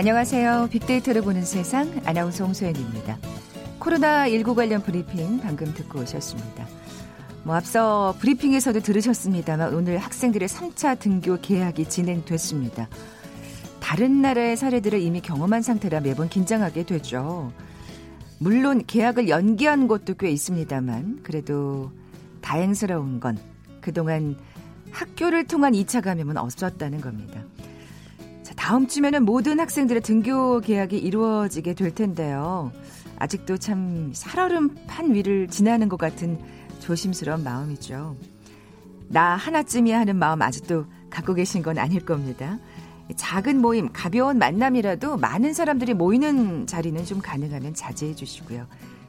안녕하세요. 0.00 0.68
빅데이터를 0.70 1.20
보는 1.20 1.44
세상 1.44 2.00
아나운서 2.06 2.44
홍소연입니다. 2.44 3.18
코로나19 3.80 4.54
관련 4.54 4.82
브리핑 4.82 5.40
방금 5.40 5.74
듣고 5.74 6.00
오셨습니다. 6.00 6.66
뭐 7.42 7.54
앞서 7.54 8.14
브리핑에서도 8.18 8.80
들으셨습니다만 8.80 9.74
오늘 9.74 9.98
학생들의 9.98 10.48
3차 10.48 10.98
등교 10.98 11.42
개학이 11.42 11.86
진행됐습니다. 11.86 12.88
다른 13.80 14.22
나라의 14.22 14.56
사례들을 14.56 14.98
이미 15.02 15.20
경험한 15.20 15.60
상태라 15.60 16.00
매번 16.00 16.30
긴장하게 16.30 16.86
되죠. 16.86 17.52
물론 18.38 18.86
개학을 18.86 19.28
연기한 19.28 19.86
곳도 19.86 20.14
꽤 20.14 20.30
있습니다만 20.30 21.20
그래도 21.22 21.92
다행스러운 22.40 23.20
건 23.20 23.36
그동안 23.82 24.34
학교를 24.92 25.46
통한 25.46 25.74
2차 25.74 26.02
감염은 26.02 26.38
없었다는 26.38 27.02
겁니다. 27.02 27.42
자, 28.50 28.54
다음 28.56 28.88
주면은 28.88 29.24
모든 29.24 29.60
학생들의 29.60 30.02
등교 30.02 30.60
개학이 30.60 30.98
이루어지게 30.98 31.74
될 31.74 31.94
텐데요. 31.94 32.72
아직도 33.16 33.58
참 33.58 34.10
살얼음 34.12 34.74
판 34.88 35.14
위를 35.14 35.46
지나는 35.46 35.88
것 35.88 35.96
같은 35.96 36.36
조심스러운 36.80 37.44
마음이죠. 37.44 38.16
나 39.08 39.36
하나쯤이야 39.36 40.00
하는 40.00 40.16
마음 40.16 40.42
아직도 40.42 40.86
갖고 41.10 41.34
계신 41.34 41.62
건 41.62 41.78
아닐 41.78 42.04
겁니다. 42.04 42.58
작은 43.14 43.60
모임, 43.60 43.88
가벼운 43.92 44.38
만남이라도 44.38 45.16
많은 45.16 45.52
사람들이 45.52 45.94
모이는 45.94 46.66
자리는 46.66 47.04
좀 47.04 47.20
가능하면 47.20 47.74
자제해 47.74 48.14
주시고요. 48.14 48.66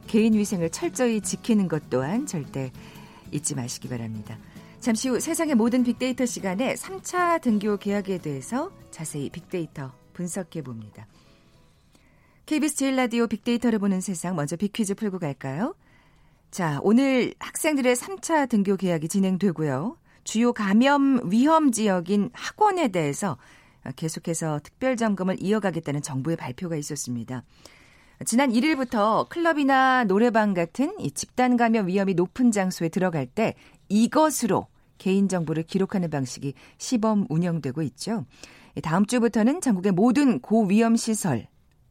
개인 0.07 0.33
위생을 0.33 0.69
철저히 0.69 1.21
지키는 1.21 1.67
것 1.67 1.89
또한 1.89 2.25
절대 2.27 2.71
잊지 3.31 3.55
마시기 3.55 3.87
바랍니다. 3.87 4.37
잠시 4.81 5.09
후 5.09 5.19
세상의 5.19 5.53
모든 5.53 5.83
빅데이터 5.83 6.25
시간에 6.25 6.73
3차 6.73 7.39
등교 7.41 7.77
계약에 7.77 8.17
대해서 8.17 8.71
자세히 8.89 9.29
빅데이터 9.29 9.93
분석해 10.13 10.63
봅니다. 10.63 11.05
KBS 12.47 12.75
제일 12.75 12.95
라디오 12.95 13.27
빅데이터를 13.27 13.77
보는 13.77 14.01
세상 14.01 14.35
먼저 14.35 14.55
빅퀴즈 14.55 14.95
풀고 14.95 15.19
갈까요? 15.19 15.75
자, 16.49 16.79
오늘 16.81 17.35
학생들의 17.37 17.95
3차 17.95 18.49
등교 18.49 18.77
계약이 18.77 19.07
진행되고요. 19.07 19.97
주요 20.23 20.51
감염 20.51 21.29
위험 21.31 21.71
지역인 21.71 22.31
학원에 22.33 22.87
대해서 22.87 23.37
계속해서 23.95 24.61
특별 24.63 24.97
점검을 24.97 25.37
이어가겠다는 25.43 26.01
정부의 26.01 26.37
발표가 26.37 26.75
있었습니다. 26.75 27.43
지난 28.25 28.51
1일부터 28.51 29.29
클럽이나 29.29 30.05
노래방 30.05 30.55
같은 30.55 30.99
이 30.99 31.11
집단 31.11 31.55
감염 31.55 31.87
위험이 31.87 32.15
높은 32.15 32.51
장소에 32.51 32.89
들어갈 32.89 33.27
때 33.27 33.53
이것으로 33.89 34.70
개인정보를 35.01 35.63
기록하는 35.63 36.09
방식이 36.11 36.53
시범 36.77 37.25
운영되고 37.29 37.81
있죠. 37.81 38.25
다음 38.83 39.05
주부터는 39.05 39.59
전국의 39.59 39.91
모든 39.91 40.39
고위험 40.39 40.95
시설, 40.95 41.47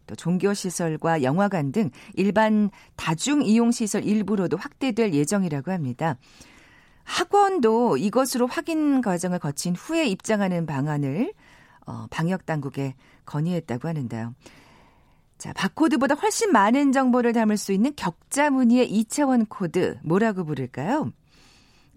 또 0.06 0.14
종교시설과 0.14 1.22
영화관 1.22 1.72
등 1.72 1.91
일반 2.14 2.70
다중이용시설 2.97 4.05
일부로도 4.05 4.56
확대될 4.56 5.12
예정이라고 5.12 5.72
합니다. 5.72 6.17
학원도 7.05 7.97
이것으로 7.97 8.47
확인 8.47 9.00
과정을 9.00 9.41
거친 9.41 9.74
후에 9.74 10.06
입장하는 10.06 10.67
방안을 10.67 11.33
어, 11.86 12.06
방역 12.11 12.47
당국에 12.47 12.95
건의했다고 13.27 13.89
하는데요. 13.89 14.35
자, 15.39 15.52
바코드보다 15.55 16.14
훨씬 16.14 16.52
많은 16.52 16.92
정보를 16.92 17.33
담을 17.33 17.56
수 17.56 17.73
있는 17.73 17.95
격자 17.96 18.51
무늬의 18.51 18.89
2차원 18.90 19.46
코드 19.48 19.98
뭐라고 20.05 20.45
부를까요? 20.45 21.11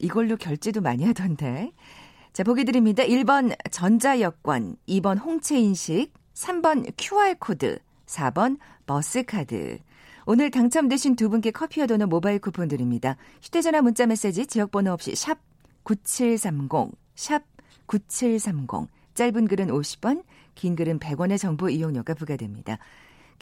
이걸로 0.03 0.35
결제도 0.35 0.81
많이 0.81 1.05
하던데. 1.05 1.71
자, 2.33 2.43
보기 2.43 2.65
드립니다. 2.65 3.03
1번 3.03 3.55
전자여권, 3.71 4.75
2번 4.87 5.19
홍채 5.23 5.57
인식, 5.57 6.11
3번 6.33 6.91
QR코드, 6.97 7.79
4번 8.05 8.57
버스카드. 8.85 9.79
오늘 10.25 10.51
당첨되신 10.51 11.15
두 11.15 11.29
분께 11.29 11.51
커피와 11.51 11.85
도넛 11.85 12.09
모바일 12.09 12.39
쿠폰 12.39 12.67
드립니다. 12.67 13.17
휴대전화 13.41 13.81
문자 13.81 14.05
메시지 14.05 14.45
지역번호 14.45 14.91
없이 14.91 15.15
샵 15.15 15.39
9730, 15.83 16.91
샵 17.15 17.43
9730. 17.85 18.89
짧은 19.13 19.47
글은 19.47 19.67
50원, 19.67 20.23
긴 20.55 20.75
글은 20.75 20.99
100원의 20.99 21.37
정보 21.37 21.69
이용료가 21.69 22.13
부과됩니다. 22.15 22.79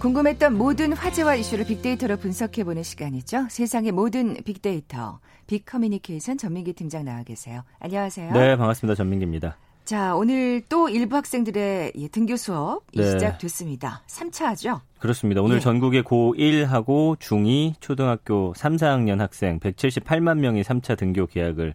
궁금했던 0.00 0.56
모든 0.56 0.94
화제와 0.94 1.34
이슈를 1.34 1.66
빅데이터로 1.66 2.16
분석해보는 2.16 2.82
시간이죠. 2.82 3.48
세상의 3.50 3.92
모든 3.92 4.34
빅데이터, 4.46 5.20
빅커뮤니케이션 5.46 6.38
전민기 6.38 6.72
팀장 6.72 7.04
나와 7.04 7.22
계세요. 7.22 7.64
안녕하세요. 7.80 8.32
네, 8.32 8.56
반갑습니다. 8.56 8.94
전민기입니다. 8.94 9.58
자, 9.84 10.14
오늘 10.14 10.62
또 10.70 10.88
일부 10.88 11.16
학생들의 11.16 11.92
등교 12.12 12.36
수업이 12.36 12.98
네. 12.98 13.10
시작됐습니다. 13.10 14.02
3차죠? 14.06 14.80
그렇습니다. 15.00 15.42
오늘 15.42 15.56
예. 15.56 15.60
전국의 15.60 16.04
고1하고 16.04 17.18
중2, 17.18 17.74
초등학교 17.80 18.54
3, 18.56 18.76
4학년 18.76 19.18
학생 19.18 19.60
178만 19.60 20.38
명이 20.38 20.62
3차 20.62 20.96
등교 20.96 21.26
계약을 21.26 21.70
어, 21.70 21.74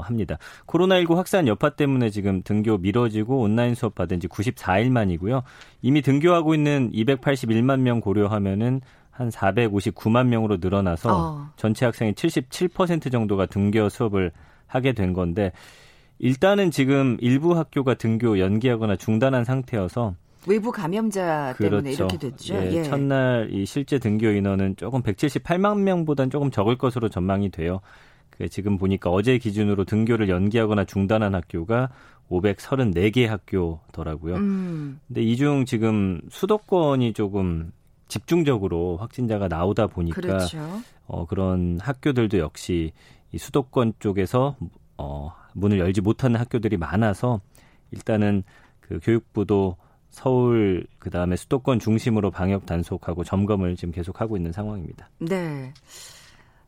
합니다. 0.00 0.38
코로나19 0.66 1.14
확산 1.14 1.46
여파 1.46 1.70
때문에 1.70 2.10
지금 2.10 2.42
등교 2.42 2.78
미뤄지고 2.78 3.40
온라인 3.40 3.74
수업 3.74 3.94
받은 3.94 4.20
지 4.20 4.28
94일 4.28 4.90
만이고요. 4.90 5.42
이미 5.82 6.02
등교하고 6.02 6.54
있는 6.54 6.90
281만 6.92 7.80
명 7.80 8.00
고려하면은 8.00 8.80
한 9.10 9.28
459만 9.28 10.26
명으로 10.28 10.56
늘어나서 10.60 11.10
어. 11.12 11.50
전체 11.56 11.84
학생의 11.84 12.14
77% 12.14 13.12
정도가 13.12 13.46
등교 13.46 13.88
수업을 13.90 14.32
하게 14.66 14.92
된 14.92 15.12
건데 15.12 15.52
일단은 16.18 16.70
지금 16.70 17.18
일부 17.20 17.56
학교가 17.56 17.94
등교 17.94 18.38
연기하거나 18.38 18.96
중단한 18.96 19.44
상태여서 19.44 20.14
외부 20.48 20.72
감염자 20.72 21.54
때문에 21.58 21.82
그렇죠. 21.82 22.04
이렇게 22.04 22.18
됐죠. 22.18 22.54
예, 22.54 22.72
예. 22.72 22.82
첫날 22.82 23.48
이 23.52 23.64
실제 23.64 23.98
등교 23.98 24.28
인원은 24.30 24.76
조금 24.76 25.02
178만 25.02 25.80
명보다는 25.80 26.30
조금 26.30 26.50
적을 26.50 26.76
것으로 26.78 27.08
전망이 27.08 27.50
돼요. 27.50 27.80
그 28.36 28.48
지금 28.48 28.78
보니까 28.78 29.10
어제 29.10 29.38
기준으로 29.38 29.84
등교를 29.84 30.28
연기하거나 30.28 30.84
중단한 30.84 31.34
학교가 31.34 31.90
534개 32.30 33.26
학교더라고요. 33.26 34.36
음. 34.36 35.00
근데 35.06 35.22
이 35.22 35.36
중 35.36 35.64
지금 35.66 36.20
수도권이 36.30 37.12
조금 37.12 37.72
집중적으로 38.08 38.96
확진자가 38.98 39.48
나오다 39.48 39.86
보니까 39.88 40.20
그렇죠. 40.20 40.58
어, 41.06 41.26
그런 41.26 41.78
학교들도 41.80 42.38
역시 42.38 42.92
이 43.32 43.38
수도권 43.38 43.94
쪽에서 43.98 44.56
어, 44.98 45.32
문을 45.54 45.78
열지 45.78 46.00
못하는 46.00 46.38
학교들이 46.40 46.76
많아서 46.76 47.40
일단은 47.90 48.42
그 48.80 48.98
교육부도 49.02 49.76
서울 50.10 50.86
그다음에 50.98 51.36
수도권 51.36 51.78
중심으로 51.78 52.30
방역 52.30 52.66
단속하고 52.66 53.24
점검을 53.24 53.76
지금 53.76 53.92
계속하고 53.92 54.36
있는 54.36 54.52
상황입니다. 54.52 55.08
네. 55.18 55.72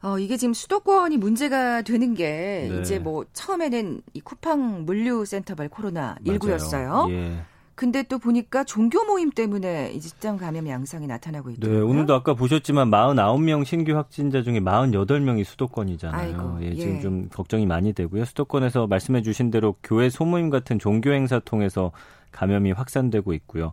어, 0.05 0.19
이게 0.19 0.37
지금 0.37 0.53
수도권이 0.53 1.17
문제가 1.17 1.81
되는 1.81 2.12
게 2.12 2.69
네. 2.71 2.81
이제 2.81 2.99
뭐 2.99 3.25
처음에는 3.33 4.03
이 4.12 4.21
쿠팡 4.21 4.85
물류센터발 4.85 5.71
코로나 5.71 6.17
19였어요. 6.27 7.11
예. 7.11 7.43
근데 7.75 8.03
또 8.03 8.19
보니까 8.19 8.65
종교 8.65 9.03
모임 9.05 9.31
때문에 9.31 9.93
이 9.93 10.01
집단 10.01 10.37
감염 10.37 10.69
양상이 10.69 11.06
나타나고 11.06 11.49
네, 11.49 11.55
있더라고요. 11.55 11.85
네, 11.85 11.91
오늘도 11.91 12.15
아까 12.15 12.35
보셨지만 12.35 12.91
49명 12.91 13.65
신규 13.65 13.97
확진자 13.97 14.43
중에 14.43 14.61
48명이 14.61 15.43
수도권이잖아요. 15.43 16.37
아이고, 16.37 16.59
예, 16.62 16.75
지금 16.75 16.97
예. 16.97 17.01
좀 17.01 17.29
걱정이 17.31 17.65
많이 17.65 17.95
되고요. 17.95 18.27
수도권에서 18.27 18.87
말씀해 18.87 19.23
주신 19.23 19.51
대로 19.51 19.75
교회 19.83 20.11
소모임 20.11 20.51
같은 20.51 20.79
종교 20.79 21.12
행사 21.12 21.41
통해서 21.41 21.91
감염이 22.31 22.73
확산되고 22.73 23.33
있고요. 23.33 23.73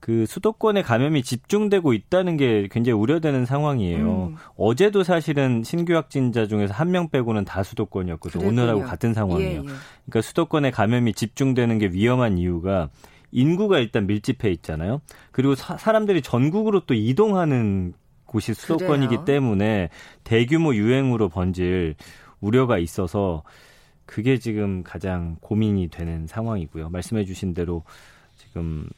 그 0.00 0.26
수도권에 0.26 0.82
감염이 0.82 1.22
집중되고 1.22 1.92
있다는 1.92 2.36
게 2.36 2.68
굉장히 2.70 2.98
우려되는 2.98 3.44
상황이에요. 3.46 4.28
음. 4.30 4.36
어제도 4.56 5.02
사실은 5.02 5.62
신규 5.64 5.94
확진자 5.94 6.46
중에서 6.46 6.72
한 6.72 6.88
명 6.88 7.08
빼고는 7.10 7.44
다 7.44 7.62
수도권이었거든요. 7.62 8.40
그랬군요. 8.40 8.62
오늘하고 8.62 8.82
같은 8.88 9.12
상황이에요. 9.12 9.50
예, 9.50 9.56
예. 9.56 9.60
그러니까 9.62 10.22
수도권에 10.22 10.70
감염이 10.70 11.12
집중되는 11.12 11.78
게 11.78 11.88
위험한 11.88 12.38
이유가 12.38 12.88
인구가 13.32 13.78
일단 13.78 14.06
밀집해 14.06 14.50
있잖아요. 14.52 15.00
그리고 15.32 15.54
사, 15.54 15.92
람들이 15.92 16.22
전국으로 16.22 16.80
또 16.86 16.94
이동하는 16.94 17.92
곳이 18.24 18.54
수도권이기 18.54 19.08
그래요. 19.16 19.24
때문에 19.24 19.88
대규모 20.24 20.74
유행으로 20.74 21.28
번질 21.28 21.94
우려가 22.40 22.78
있어서 22.78 23.42
그게 24.06 24.38
지금 24.38 24.82
가장 24.82 25.36
고민이 25.40 25.88
되는 25.88 26.26
상황이고요. 26.26 26.88
말씀해 26.88 27.24
주신 27.24 27.52
대로 27.52 27.84
지금 28.36 28.62
음, 28.62 28.88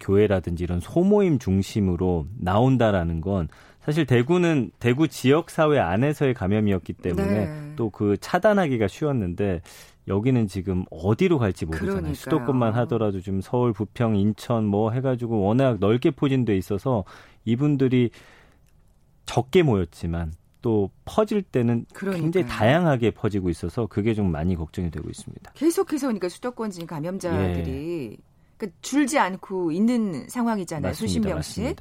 교회라든지 0.00 0.64
이런 0.64 0.80
소모임 0.80 1.38
중심으로 1.38 2.26
나온다라는 2.38 3.20
건 3.20 3.48
사실 3.80 4.06
대구는 4.06 4.70
대구 4.78 5.08
지역 5.08 5.50
사회 5.50 5.78
안에서의 5.78 6.34
감염이었기 6.34 6.92
때문에 6.94 7.46
네. 7.46 7.72
또그 7.76 8.18
차단하기가 8.20 8.88
쉬웠는데 8.88 9.62
여기는 10.06 10.48
지금 10.48 10.84
어디로 10.90 11.38
갈지 11.38 11.64
모르잖아요. 11.66 11.94
그러니까요. 11.94 12.14
수도권만 12.14 12.74
하더라도 12.74 13.20
지금 13.20 13.40
서울, 13.40 13.72
부평, 13.72 14.16
인천 14.16 14.64
뭐 14.66 14.90
해가지고 14.90 15.40
워낙 15.40 15.78
넓게 15.80 16.10
포진돼 16.10 16.56
있어서 16.56 17.04
이분들이 17.44 18.10
적게 19.24 19.62
모였지만 19.62 20.32
또 20.62 20.90
퍼질 21.04 21.42
때는 21.42 21.86
그러니까요. 21.94 22.22
굉장히 22.22 22.46
다양하게 22.46 23.12
퍼지고 23.12 23.48
있어서 23.48 23.86
그게 23.86 24.12
좀 24.12 24.30
많이 24.30 24.56
걱정이 24.56 24.90
되고 24.90 25.08
있습니다. 25.08 25.52
계속해서 25.54 26.08
그러니까 26.08 26.28
수도권 26.28 26.70
진 26.70 26.86
감염자들이 26.86 28.10
예. 28.12 28.29
그러니까 28.60 28.78
줄지 28.82 29.18
않고 29.18 29.72
있는 29.72 30.28
상황이잖아요. 30.28 30.92
수십 30.92 31.20
명씩. 31.20 31.64
예. 31.64 31.76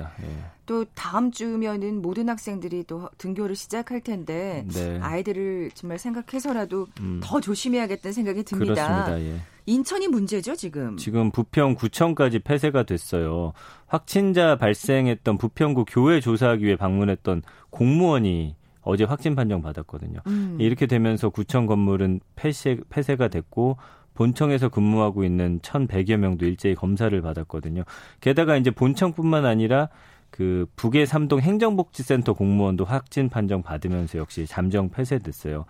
또 0.65 0.85
다음 0.95 1.31
주면은 1.31 2.01
모든 2.01 2.29
학생들이 2.29 2.85
또 2.85 3.09
등교를 3.17 3.55
시작할 3.55 4.01
텐데 4.01 4.65
네. 4.71 4.99
아이들을 5.01 5.71
정말 5.73 5.99
생각해서라도 5.99 6.87
음. 7.01 7.19
더 7.21 7.41
조심해야겠다는 7.41 8.13
생각이 8.13 8.43
듭니다. 8.43 9.19
예. 9.19 9.41
인천이 9.65 10.07
문제죠, 10.07 10.55
지금. 10.55 10.95
지금 10.97 11.31
부평 11.31 11.75
구청까지 11.75 12.39
폐쇄가 12.39 12.83
됐어요. 12.83 13.53
확진자 13.87 14.55
발생했던 14.55 15.37
부평구 15.37 15.85
교회 15.87 16.19
조사하기 16.21 16.65
위해 16.65 16.75
방문했던 16.75 17.43
공무원이 17.69 18.55
어제 18.81 19.03
확진 19.03 19.35
판정 19.35 19.61
받았거든요. 19.61 20.21
음. 20.27 20.57
이렇게 20.59 20.87
되면서 20.87 21.29
구청 21.29 21.65
건물은 21.65 22.21
폐쇄, 22.35 22.79
폐쇄가 22.89 23.27
됐고 23.27 23.77
본청에서 24.19 24.67
근무하고 24.67 25.23
있는 25.23 25.59
1,100여 25.61 26.17
명도 26.17 26.45
일제히 26.45 26.75
검사를 26.75 27.21
받았거든요. 27.21 27.83
게다가 28.19 28.57
이제 28.57 28.69
본청뿐만 28.69 29.45
아니라 29.45 29.87
그 30.29 30.65
북의 30.75 31.07
삼동 31.07 31.39
행정복지센터 31.39 32.33
공무원도 32.33 32.83
확진 32.83 33.29
판정 33.29 33.63
받으면서 33.63 34.17
역시 34.17 34.45
잠정 34.45 34.89
폐쇄됐어요. 34.89 35.63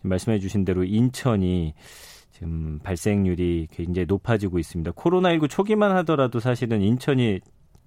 말씀해 0.00 0.38
주신 0.38 0.64
대로 0.64 0.82
인천이 0.82 1.74
지금 2.32 2.78
발생률이 2.82 3.68
굉장히 3.70 4.06
높아지고 4.06 4.58
있습니다. 4.58 4.92
코로나19 4.92 5.50
초기만 5.50 5.94
하더라도 5.98 6.40
사실은 6.40 6.80
인천이 6.80 7.40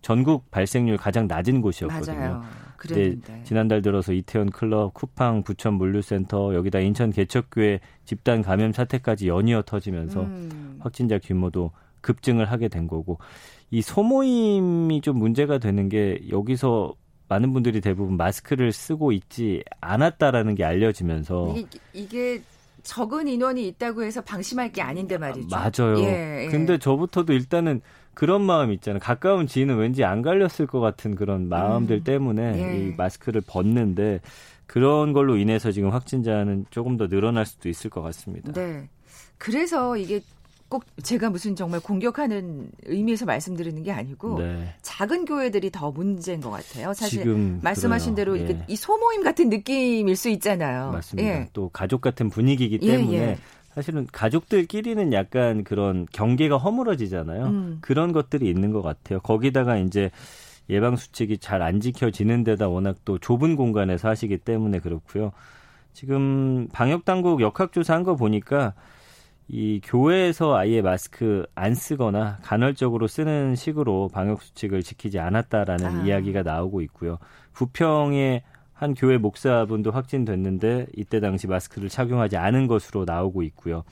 전국 0.04 0.52
발생률 0.52 0.98
가장 0.98 1.26
낮은 1.26 1.62
곳이었거든요. 1.62 2.20
맞아요. 2.20 2.44
그랬는데 2.84 3.42
지난달 3.44 3.82
들어서 3.82 4.14
이태원 4.14 4.50
클럽, 4.50 4.94
쿠팡 4.94 5.44
부천 5.44 5.74
물류센터 5.76 6.54
여기다 6.54 6.80
인천 6.80 7.12
개척교회 7.12 7.80
집단 8.06 8.42
감염 8.42 8.72
사태까지 8.72 9.28
연이어 9.28 9.64
터지면서 9.66 10.22
음. 10.22 10.78
확진자 10.80 11.18
규모도 11.20 11.72
급증을 12.02 12.46
하게 12.46 12.68
된 12.68 12.88
거고 12.88 13.20
이 13.72 13.82
소모임이 13.82 15.02
좀 15.02 15.18
문제가 15.18 15.58
되는 15.58 15.90
게 15.90 16.20
여기서 16.30 16.94
많은 17.30 17.54
분들이 17.54 17.82
대부분 17.82 18.18
마스크를 18.18 18.72
쓰고 18.72 19.12
있지 19.12 19.64
않았다라는 19.82 20.56
게 20.56 20.64
알려지면서 20.64 21.56
이게, 21.58 21.80
이게 21.94 22.42
적은 22.84 23.28
인원이 23.28 23.66
있다고 23.70 24.04
해서 24.04 24.22
방심할 24.22 24.72
게 24.72 24.82
아닌데 24.82 25.18
말이죠. 25.18 25.48
맞아요. 25.50 26.00
예, 26.00 26.46
예. 26.46 26.48
근데 26.50 26.78
저부터도 26.78 27.34
일단은 27.34 27.82
그런 28.14 28.42
마음 28.42 28.72
있잖아요. 28.72 29.00
가까운 29.00 29.48
지인은 29.48 29.78
왠지 29.78 30.04
안 30.04 30.22
갈렸을 30.22 30.68
것 30.68 30.80
같은 30.80 31.16
그런 31.16 31.50
마음들 31.50 31.98
음. 31.98 32.04
때문에 32.04 32.62
예. 32.62 32.78
이 32.78 32.94
마스크를 32.96 33.42
벗는데 33.42 34.22
그런 34.68 35.14
걸로 35.14 35.38
인해서 35.38 35.72
지금 35.72 35.90
확진자는 35.90 36.66
조금 36.70 36.98
더 36.98 37.08
늘어날 37.08 37.46
수도 37.46 37.70
있을 37.70 37.90
것 37.90 38.02
같습니다. 38.02 38.52
네. 38.54 38.88
그래서 39.38 39.98
이게 39.98 40.22
꼭 40.70 40.86
제가 41.04 41.30
무슨 41.30 41.56
정말 41.56 41.80
공격하는 41.80 42.72
의미에서 42.86 43.26
말씀드리는 43.26 43.84
게 43.84 43.92
아니고 43.92 44.40
네. 44.40 44.74
작은 44.82 45.26
교회들이 45.26 45.70
더 45.70 45.92
문제인 45.92 46.42
것 46.42 46.50
같아요. 46.50 46.94
사실 46.94 47.24
말씀하신 47.62 48.16
그래요. 48.16 48.38
대로 48.38 48.50
예. 48.50 48.66
이 48.68 48.76
소모임 48.76 49.22
같은 49.22 49.50
느낌일 49.50 50.16
수 50.16 50.30
있잖아요. 50.30 50.92
맞습니다. 50.92 51.30
예. 51.30 51.50
또 51.54 51.70
가족 51.70 52.02
같은 52.02 52.30
분위기이기 52.30 52.80
예, 52.82 52.98
때문에 52.98 53.18
예, 53.18 53.38
사실은 53.74 54.08
가족들끼리는 54.12 55.14
약간 55.14 55.64
그런 55.64 56.06
경계가 56.12 56.58
허물어지잖아요. 56.58 57.46
음. 57.46 57.78
그런 57.82 58.12
것들이 58.12 58.48
있는 58.50 58.72
것 58.72 58.82
같아요. 58.82 59.20
거기다가 59.20 59.78
이제 59.78 60.12
예방 60.70 60.96
수칙이 60.96 61.40
잘 61.40 61.62
안 61.62 61.80
지켜지는 61.82 62.44
데다 62.44 62.70
워낙 62.70 62.98
또 63.04 63.18
좁은 63.18 63.56
공간에서 63.56 64.08
하시기 64.10 64.38
때문에 64.38 64.80
그렇고요. 64.80 65.32
지금 65.94 66.68
방역 66.72 67.06
당국 67.06 67.42
역학조사 67.42 67.94
한 67.94 68.04
거 68.04 68.16
보니까 68.16 68.74
이 69.50 69.82
교회에서 69.84 70.56
아예 70.56 70.82
마스크 70.82 71.46
안 71.54 71.76
쓰거나 71.76 72.38
간헐적으로 72.44 73.08
쓰는 73.08 73.56
식으로 73.56 74.10
방역 74.14 74.42
수칙을 74.42 74.84
지키지 74.84 75.20
않았다라는 75.20 75.86
아. 76.02 76.04
이야기가 76.06 76.44
나오고 76.44 76.82
있고요. 76.82 77.18
부평의 77.54 78.44
한 78.74 78.94
교회 78.94 79.18
목사분도 79.18 79.92
확진됐는데 79.92 80.88
이때 80.96 81.20
당시 81.20 81.48
마스크를 81.48 81.90
착용하지 81.90 82.38
않은 82.38 82.68
것으로 82.68 83.06
나오고 83.06 83.44
있고요. 83.44 83.84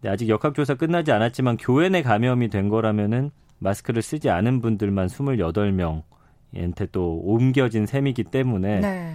네, 0.00 0.08
아직 0.08 0.28
역학조사 0.28 0.74
끝나지 0.74 1.12
않았지만 1.12 1.56
교회 1.58 1.88
내 1.88 2.02
감염이 2.02 2.48
된 2.48 2.68
거라면은 2.68 3.30
마스크를 3.58 4.02
쓰지 4.02 4.30
않은 4.30 4.60
분들만 4.60 5.06
28명한테 5.06 6.90
또 6.90 7.20
옮겨진 7.24 7.86
셈이기 7.86 8.24
때문에 8.24 8.80
네. 8.80 9.14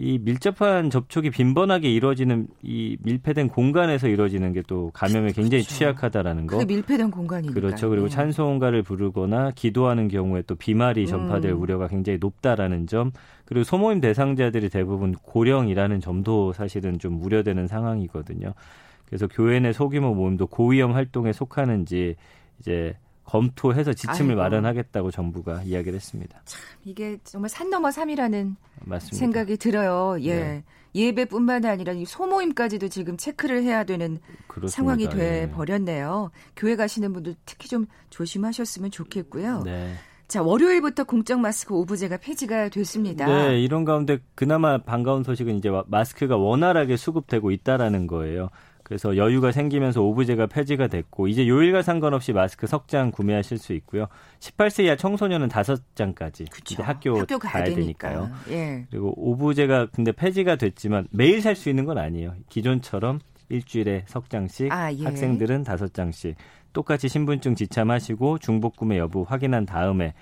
이 0.00 0.18
밀접한 0.22 0.90
접촉이 0.90 1.30
빈번하게 1.30 1.90
이루어지는 1.92 2.46
이 2.62 2.96
밀폐된 3.02 3.48
공간에서 3.48 4.06
이루어지는 4.06 4.52
게 4.52 4.62
또 4.68 4.90
감염에 4.92 5.32
굉장히 5.32 5.64
그렇죠. 5.64 5.74
취약하다라는 5.74 6.46
거. 6.46 6.58
그 6.58 6.64
밀폐된 6.64 7.10
공간이니까. 7.10 7.54
그렇죠. 7.54 7.88
그리고 7.88 8.06
네. 8.06 8.14
찬송가를 8.14 8.82
부르거나 8.82 9.50
기도하는 9.52 10.08
경우에 10.08 10.42
또 10.42 10.54
비말이 10.54 11.06
전파될 11.06 11.52
음. 11.52 11.60
우려가 11.62 11.88
굉장히 11.88 12.18
높다라는 12.20 12.86
점. 12.86 13.10
그리고 13.46 13.64
소모임 13.64 14.00
대상자들이 14.00 14.68
대부분 14.68 15.12
고령이라는 15.14 16.00
점도 16.00 16.52
사실은 16.52 16.98
좀 16.98 17.20
우려되는 17.22 17.66
상황이거든요. 17.66 18.52
그래서 19.06 19.26
교회 19.26 19.58
내 19.58 19.72
소규모 19.72 20.14
모임도 20.14 20.48
고위험 20.48 20.92
활동에 20.92 21.32
속하는지 21.32 22.16
이제 22.60 22.94
검토해서 23.28 23.92
지침을 23.92 24.30
아이고. 24.30 24.40
마련하겠다고 24.40 25.10
정부가 25.10 25.62
이야기를 25.62 25.96
했습니다. 25.96 26.40
참 26.46 26.60
이게 26.84 27.18
정말 27.24 27.50
산 27.50 27.68
넘어 27.68 27.90
삼이라는 27.90 28.56
생각이 29.00 29.58
들어요. 29.58 30.16
예. 30.22 30.34
네. 30.34 30.64
예배뿐만 30.94 31.66
아니라 31.66 31.92
이 31.92 32.06
소모임까지도 32.06 32.88
지금 32.88 33.18
체크를 33.18 33.62
해야 33.62 33.84
되는 33.84 34.18
그렇습니다. 34.46 34.74
상황이 34.74 35.08
돼 35.10 35.42
예. 35.42 35.50
버렸네요. 35.50 36.30
교회 36.56 36.74
가시는 36.74 37.12
분들 37.12 37.34
특히 37.44 37.68
좀 37.68 37.86
조심하셨으면 38.08 38.90
좋겠고요. 38.90 39.62
네. 39.64 39.94
자, 40.26 40.42
월요일부터 40.42 41.04
공적 41.04 41.40
마스크 41.40 41.74
오부제가 41.74 42.16
폐지가 42.18 42.70
됐습니다. 42.70 43.26
네, 43.26 43.60
이런 43.60 43.84
가운데 43.84 44.18
그나마 44.34 44.76
반가운 44.78 45.22
소식은 45.22 45.56
이제 45.56 45.70
마스크가 45.86 46.36
원활하게 46.36 46.96
수급되고 46.96 47.50
있다라는 47.50 48.06
거예요. 48.06 48.48
그래서 48.88 49.16
여유가 49.18 49.52
생기면서 49.52 50.02
오브제가 50.02 50.46
폐지가 50.46 50.86
됐고 50.88 51.28
이제 51.28 51.46
요일과 51.46 51.82
상관없이 51.82 52.32
마스크 52.32 52.66
석 52.66 52.86
장 52.88 53.10
구매하실 53.10 53.58
수 53.58 53.74
있고요. 53.74 54.06
18세 54.40 54.84
이하 54.84 54.96
청소년은 54.96 55.48
5장까지 55.48 56.46
이제 56.62 56.82
학교, 56.82 57.18
학교 57.18 57.38
가야, 57.38 57.64
가야 57.64 57.74
되니까요. 57.74 58.30
예. 58.50 58.86
그리고 58.90 59.12
오브제가 59.16 59.88
근데 59.92 60.10
폐지가 60.12 60.56
됐지만 60.56 61.06
매일 61.10 61.42
살 61.42 61.54
수 61.54 61.68
있는 61.68 61.84
건 61.84 61.98
아니에요. 61.98 62.34
기존처럼 62.48 63.20
일주일에 63.50 64.04
석 64.06 64.30
장씩 64.30 64.72
아, 64.72 64.90
예. 64.92 65.04
학생들은 65.04 65.64
다섯 65.64 65.92
장씩 65.92 66.36
똑같이 66.72 67.08
신분증 67.08 67.56
지참하시고 67.56 68.38
중복 68.38 68.76
구매 68.76 68.96
여부 68.98 69.24
확인한 69.28 69.66
다음에 69.66 70.14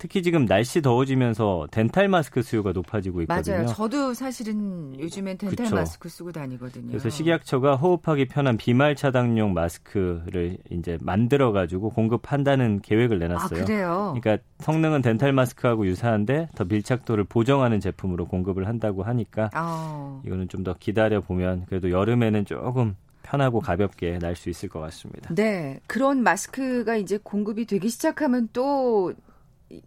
특히 0.00 0.22
지금 0.22 0.46
날씨 0.46 0.80
더워지면서 0.80 1.68
덴탈 1.70 2.08
마스크 2.08 2.40
수요가 2.40 2.72
높아지고 2.72 3.20
있거든요. 3.22 3.54
맞아요. 3.54 3.66
저도 3.68 4.14
사실은 4.14 4.98
요즘엔 4.98 5.36
덴탈 5.36 5.66
그쵸. 5.66 5.76
마스크 5.76 6.08
쓰고 6.08 6.32
다니거든요. 6.32 6.88
그래서 6.88 7.10
식약처가 7.10 7.76
호흡하기 7.76 8.28
편한 8.28 8.56
비말 8.56 8.96
차단용 8.96 9.52
마스크를 9.52 10.56
이제 10.70 10.96
만들어 11.02 11.52
가지고 11.52 11.90
공급한다는 11.90 12.80
계획을 12.80 13.18
내놨어요. 13.18 13.60
아, 13.60 13.64
그래요? 13.64 14.14
그러니까 14.18 14.42
성능은 14.60 15.02
덴탈 15.02 15.34
마스크하고 15.34 15.86
유사한데 15.86 16.48
더 16.54 16.64
밀착도를 16.64 17.24
보정하는 17.24 17.78
제품으로 17.78 18.24
공급을 18.26 18.66
한다고 18.68 19.02
하니까 19.02 19.50
어. 19.54 20.22
이거는 20.24 20.48
좀 20.48 20.60
더 20.64 20.74
기다려 20.78 21.20
보면 21.22 21.64
그래도 21.68 21.90
여름에는 21.90 22.44
조금 22.46 22.94
편하고 23.22 23.60
가볍게 23.60 24.18
날 24.18 24.34
수 24.36 24.48
있을 24.50 24.68
것 24.70 24.80
같습니다. 24.80 25.34
네. 25.34 25.80
그런 25.86 26.22
마스크가 26.22 26.96
이제 26.96 27.18
공급이 27.22 27.66
되기 27.66 27.88
시작하면 27.90 28.48
또 28.54 29.12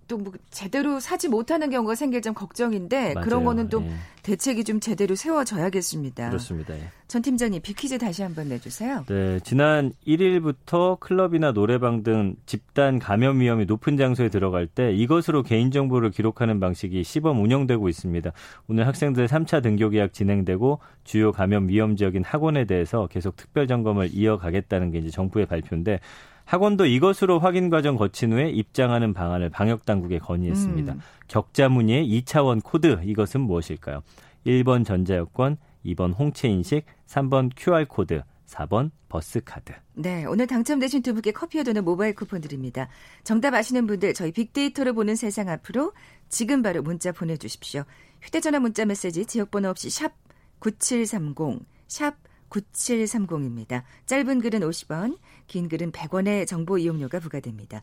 또뭐 0.08 0.32
제대로 0.50 1.00
사지 1.00 1.28
못하는 1.28 1.70
경우가 1.70 1.96
생길 1.96 2.22
점 2.22 2.34
걱정인데 2.34 3.16
맞아요. 3.16 3.26
그런 3.26 3.44
거는 3.44 3.70
또 3.70 3.82
예. 3.84 3.92
대책이 4.24 4.64
좀 4.64 4.80
제대로 4.80 5.16
세워져야겠습니다. 5.16 6.30
그렇습니다. 6.30 6.74
예. 6.76 6.90
전 7.08 7.22
팀장님 7.22 7.62
비퀴즈 7.62 7.98
다시 7.98 8.24
한번 8.24 8.48
내주세요. 8.48 9.04
네, 9.08 9.40
지난 9.42 9.92
1일부터 10.08 11.00
클럽이나 11.00 11.52
노래방 11.52 12.04
등 12.04 12.36
집단 12.46 12.98
감염 12.98 13.42
위험이 13.42 13.66
높은 13.66 13.98
장소에 13.98 14.30
들어갈 14.30 14.68
때 14.68 14.94
이것으로 14.94 15.44
개인 15.44 15.70
정보를 15.70 16.12
기록하는 16.12 16.60
방식이 16.60 17.04
시범 17.04 17.44
운영되고 17.44 17.90
있습니다. 17.90 18.32
오늘 18.70 18.88
학생들 18.88 19.28
3차 19.28 19.62
등교 19.62 19.90
개학 19.90 20.14
진행되고 20.14 20.80
주요 21.04 21.32
감염 21.34 21.68
위험 21.68 21.98
지역인 21.98 22.24
학원에 22.24 22.66
대해서 22.66 23.08
계속 23.08 23.36
특별 23.36 23.68
점검을 23.68 24.10
이어가겠다는 24.14 24.92
게 24.92 25.00
이제 25.00 25.10
정부의 25.10 25.46
발표인데 25.46 26.00
학원도 26.46 26.86
이것으로 26.86 27.40
확인 27.40 27.70
과정 27.70 27.96
거친 27.96 28.34
후에 28.34 28.50
입장하는 28.50 29.14
방안을 29.14 29.50
방역 29.50 29.86
당국에 29.86 30.20
건의했습니다. 30.20 30.94
음. 30.94 31.00
격자 31.28 31.70
무늬의 31.70 32.08
2차원 32.08 32.62
코드 32.64 33.00
이것은 33.04 33.42
무엇일까요? 33.42 34.04
1번 34.46 34.86
전자여권, 34.86 35.58
2번 35.86 36.14
홍채 36.18 36.50
인식, 36.50 36.86
3번 37.08 37.52
QR 37.56 37.86
코드, 37.88 38.22
4번 38.48 38.92
버스카드. 39.10 39.74
네, 39.94 40.26
오늘 40.26 40.48
당첨되신 40.48 41.02
두 41.02 41.14
분께 41.14 41.32
커피와 41.32 41.64
도넛 41.64 41.84
모바일 41.84 42.16
쿠폰 42.16 42.42
드립니다. 42.42 42.90
정답 43.24 43.54
아시는 43.54 43.88
분들 43.88 44.14
저희 44.14 44.32
빅데이터를 44.32 44.94
보는 44.94 45.16
세상 45.16 45.50
앞으로 45.50 45.94
지금 46.30 46.62
바로 46.62 46.82
문자 46.82 47.12
보내주십시오. 47.12 47.84
휴대전화 48.22 48.60
문자 48.60 48.86
메시지 48.86 49.26
지역번호 49.26 49.70
없이 49.70 49.90
샵 49.90 50.14
9730, 50.60 51.66
샵 51.88 52.16
9730입니다. 52.54 53.84
짧은 54.06 54.42
글은 54.42 54.62
50원, 54.62 55.18
긴 55.48 55.68
글은 55.68 55.92
100원의 55.92 56.48
정보 56.48 56.78
이용료가 56.78 57.20
부과됩니다. 57.20 57.82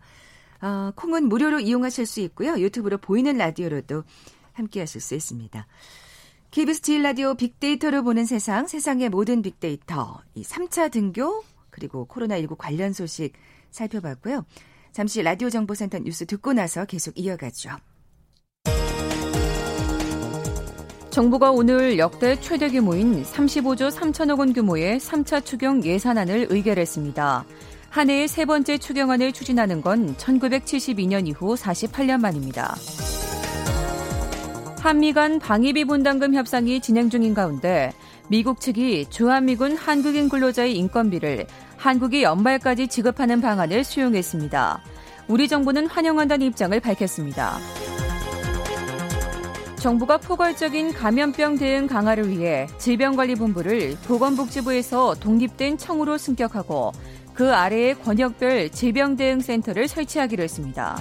어, 0.63 0.93
콩은 0.95 1.29
무료로 1.29 1.61
이용하실 1.61 2.07
수 2.07 2.21
있고요. 2.21 2.59
유튜브로 2.59 2.99
보이는 2.99 3.37
라디오로도 3.37 4.05
함께 4.53 4.81
하실 4.81 5.01
수 5.01 5.15
있습니다. 5.15 5.67
KBS 6.51 6.83
제일 6.83 7.03
라디오 7.03 7.35
빅데이터를 7.35 8.03
보는 8.03 8.25
세상, 8.27 8.67
세상의 8.67 9.09
모든 9.09 9.41
빅데이터, 9.41 10.21
이 10.35 10.43
3차 10.43 10.91
등교, 10.91 11.45
그리고 11.71 12.07
코로나19 12.09 12.57
관련 12.59 12.93
소식 12.93 13.33
살펴봤고요. 13.71 14.45
잠시 14.93 15.23
라디오 15.23 15.49
정보센터 15.49 16.01
뉴스 16.01 16.27
듣고 16.27 16.53
나서 16.53 16.85
계속 16.85 17.17
이어가죠. 17.17 17.71
정부가 21.21 21.51
오늘 21.51 21.99
역대 21.99 22.41
최대 22.41 22.71
규모인 22.71 23.23
35조 23.23 23.91
3천억 23.91 24.39
원 24.39 24.55
규모의 24.55 24.99
3차 24.99 25.45
추경 25.45 25.85
예산안을 25.85 26.47
의결했습니다. 26.49 27.45
한 27.91 28.09
해의 28.09 28.27
세 28.27 28.47
번째 28.47 28.79
추경안을 28.79 29.33
추진하는 29.33 29.83
건 29.83 30.17
1972년 30.17 31.29
이후 31.29 31.57
48년 31.57 32.21
만입니다. 32.23 32.75
한미 34.79 35.13
간 35.13 35.39
방위비 35.39 35.85
분담금 35.85 36.35
협상이 36.35 36.81
진행 36.81 37.11
중인 37.11 37.35
가운데 37.35 37.93
미국 38.29 38.59
측이 38.59 39.11
주한미군 39.11 39.77
한국인 39.77 40.31
근로자의 40.31 40.75
인건비를 40.75 41.47
한국이 41.77 42.23
연말까지 42.23 42.89
지급하는 42.89 43.43
방안을 43.43 43.85
수용했습니다. 43.85 44.81
우리 45.29 45.49
정부는 45.49 45.87
환영한다는 45.87 46.47
입장을 46.47 46.81
밝혔습니다. 46.81 47.59
정부가 49.81 50.19
포괄적인 50.19 50.93
감염병 50.93 51.57
대응 51.57 51.87
강화를 51.87 52.29
위해 52.29 52.67
질병관리본부를 52.77 53.97
보건복지부에서 54.07 55.15
독립된 55.15 55.79
청으로 55.79 56.19
승격하고 56.19 56.93
그 57.33 57.51
아래에 57.55 57.95
권역별 57.95 58.73
질병대응센터를 58.73 59.89
설치하기로 59.89 60.43
했습니다. 60.43 60.99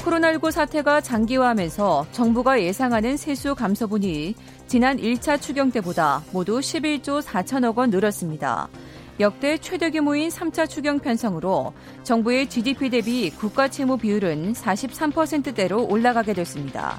코로나19 0.00 0.50
사태가 0.50 1.02
장기화하면서 1.02 2.06
정부가 2.10 2.60
예상하는 2.60 3.16
세수 3.16 3.54
감소분이 3.54 4.34
지난 4.66 4.96
1차 4.96 5.40
추경 5.40 5.70
때보다 5.70 6.24
모두 6.32 6.58
11조 6.58 7.22
4천억 7.22 7.76
원 7.76 7.90
늘었습니다. 7.90 8.68
역대 9.22 9.56
최대 9.56 9.90
규모인 9.90 10.30
3차 10.30 10.68
추경 10.68 10.98
편성으로 10.98 11.72
정부의 12.02 12.48
GDP 12.50 12.90
대비 12.90 13.30
국가 13.30 13.68
채무 13.68 13.96
비율은 13.96 14.52
43%대로 14.52 15.86
올라가게 15.86 16.32
됐습니다. 16.34 16.98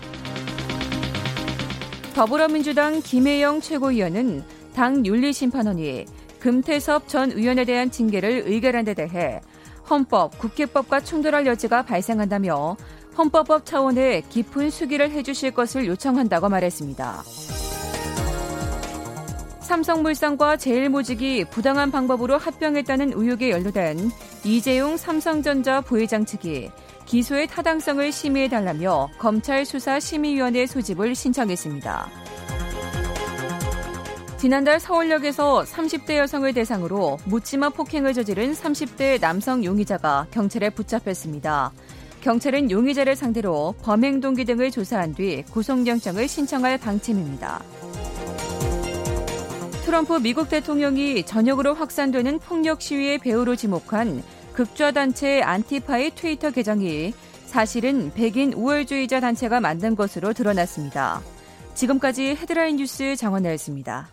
더불어민주당 2.15 3.01
김혜영 3.01 3.60
최고위원은 3.60 4.42
당 4.74 5.06
윤리심판원이 5.06 6.06
금태섭 6.39 7.10
전 7.10 7.30
의원에 7.34 7.65
대한 7.65 7.92
징계를 7.92 8.44
의결한 8.46 8.86
데 8.86 8.94
대해 8.94 9.42
헌법, 9.89 10.38
국회법과 10.39 11.01
충돌할 11.01 11.46
여지가 11.46 11.82
발생한다며 11.82 12.77
헌법법 13.18 13.65
차원의 13.65 14.24
깊은 14.30 14.70
수기를 14.70 15.12
해주실 15.12 15.51
것을 15.51 15.88
요청한다고 15.88 16.48
말했습니다. 16.48 17.22
삼성물산과 19.63 20.58
제일모직이 20.58 21.46
부당한 21.46 21.89
방법으로 21.89 22.38
합병했다는 22.38 23.13
의혹에 23.15 23.50
연루된 23.50 24.12
이재용 24.43 24.98
삼성전자 24.98 25.82
부회장 25.82 26.25
측이 26.25 26.70
기소의 27.05 27.48
타당성을 27.48 28.12
심의해달라며 28.12 29.10
검찰 29.17 29.65
수사 29.65 30.00
심의위원회 30.00 30.67
소집을 30.67 31.15
신청했습니다. 31.15 32.10
지난달 34.38 34.79
서울역에서 34.82 35.63
30대 35.63 36.17
여성을 36.17 36.51
대상으로 36.53 37.17
묻지마 37.25 37.70
폭행을 37.70 38.13
저지른 38.13 38.51
30대 38.51 39.22
남성 39.22 39.63
용의자가 39.63 40.27
경찰에 40.32 40.70
붙잡혔습니다. 40.70 41.72
경찰은 42.20 42.70
용의자를 42.70 43.15
상대로 43.15 43.74
범행 43.84 44.20
동기 44.20 44.43
등을 44.43 44.72
조사한 44.72 45.13
뒤 45.13 45.43
구속영장을 45.43 46.27
신청할 46.27 46.77
방침입니다. 46.77 47.62
트럼프 49.86 50.13
미국 50.13 50.48
대통령이 50.48 51.25
전역으로 51.25 51.74
확산되는 51.74 52.40
폭력 52.40 52.82
시위의 52.82 53.18
배우로 53.20 53.58
지목한 53.58 54.24
극좌단체 54.54 55.42
안티파의 55.42 56.12
트위터 56.16 56.52
계정이 56.52 57.13
사실은 57.46 58.12
백인 58.13 58.54
우월주의자 58.54 59.20
단체가 59.20 59.60
만든 59.60 59.96
것으로 59.96 60.32
드러났습니다. 60.32 61.22
지금까지 61.75 62.30
헤드라인 62.30 62.78
뉴스 62.78 63.18
정원나였습니다. 63.18 64.08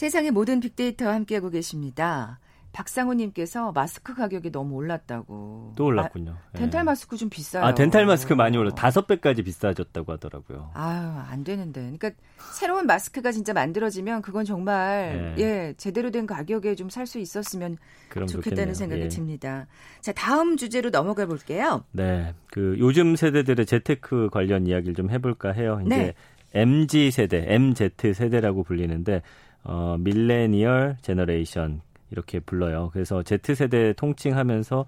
세상의 0.00 0.30
모든 0.30 0.60
빅데이터와 0.60 1.12
함께하고 1.12 1.50
계십니다. 1.50 2.40
박상호님께서 2.72 3.72
마스크 3.72 4.14
가격이 4.14 4.50
너무 4.50 4.76
올랐다고. 4.76 5.74
또 5.76 5.84
올랐군요. 5.84 6.38
아, 6.54 6.58
덴탈 6.58 6.84
마스크 6.84 7.18
좀 7.18 7.28
비싸요. 7.28 7.62
아, 7.62 7.74
덴탈 7.74 8.06
마스크 8.06 8.32
많이 8.32 8.56
올라. 8.56 8.70
다섯 8.74 9.06
배까지 9.06 9.42
비싸졌다고 9.42 10.10
하더라고요. 10.12 10.70
아유, 10.72 11.06
안 11.28 11.44
되는데. 11.44 11.82
그러니까 11.82 12.12
새로운 12.54 12.86
마스크가 12.86 13.30
진짜 13.30 13.52
만들어지면 13.52 14.22
그건 14.22 14.46
정말 14.46 15.34
네. 15.36 15.44
예 15.44 15.74
제대로 15.76 16.10
된 16.10 16.26
가격에 16.26 16.74
좀 16.76 16.88
살 16.88 17.06
수 17.06 17.18
있었으면 17.18 17.76
좋겠다는 18.08 18.28
좋겠네요. 18.28 18.74
생각이 18.74 19.02
예. 19.02 19.08
듭니다. 19.08 19.66
자, 20.00 20.12
다음 20.12 20.56
주제로 20.56 20.88
넘어가 20.88 21.26
볼게요. 21.26 21.84
네, 21.92 22.34
그 22.50 22.76
요즘 22.78 23.16
세대들의 23.16 23.66
재테크 23.66 24.30
관련 24.32 24.66
이야기를 24.66 24.94
좀 24.94 25.10
해볼까 25.10 25.52
해요. 25.52 25.78
이제 25.84 25.94
네. 25.94 26.14
MZ 26.54 27.10
세대, 27.10 27.44
MZ 27.46 27.90
세대라고 28.14 28.62
불리는데 28.64 29.20
어, 29.64 29.96
millennial 29.98 30.96
generation 31.02 31.82
이렇게 32.10 32.40
불러요. 32.40 32.90
그래서 32.92 33.22
Z세대 33.22 33.94
통칭하면서 33.94 34.86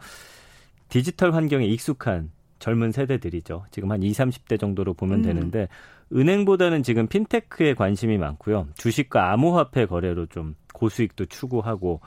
디지털 0.88 1.34
환경에 1.34 1.66
익숙한 1.66 2.30
젊은 2.58 2.92
세대들이죠. 2.92 3.64
지금 3.70 3.90
한 3.90 4.02
20, 4.02 4.18
30대 4.24 4.58
정도로 4.58 4.94
보면 4.94 5.20
음. 5.20 5.22
되는데 5.22 5.68
은행보다는 6.12 6.82
지금 6.82 7.06
핀테크에 7.06 7.74
관심이 7.74 8.18
많고요. 8.18 8.68
주식과 8.76 9.32
암호화폐 9.32 9.86
거래로 9.86 10.26
좀 10.26 10.54
고수익도 10.74 11.26
추구하고 11.26 12.00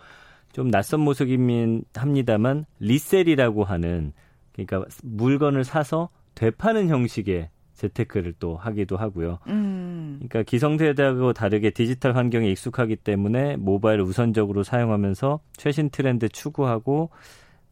좀 0.54 0.72
낯선 0.72 1.02
모습이긴 1.02 1.84
합니다만 1.94 2.66
리셀이라고 2.80 3.64
하는 3.64 4.14
그러니까 4.54 4.86
물건을 5.04 5.64
사서 5.64 6.10
되파는 6.36 6.88
형식의 6.88 7.50
재테크를 7.76 8.34
또 8.40 8.56
하기도 8.58 8.98
하고요. 8.98 9.40
음. 9.48 10.16
그러니까 10.20 10.44
기성세대하고 10.44 11.34
다르게 11.34 11.70
디지털 11.70 12.16
환경에 12.16 12.50
익숙하기 12.50 12.98
때문에 12.98 13.58
모바일을 13.58 14.04
우선적으로 14.04 14.64
사용하면서 14.64 15.40
최신 15.58 15.90
트렌드 15.90 16.30
추구하고 16.30 17.10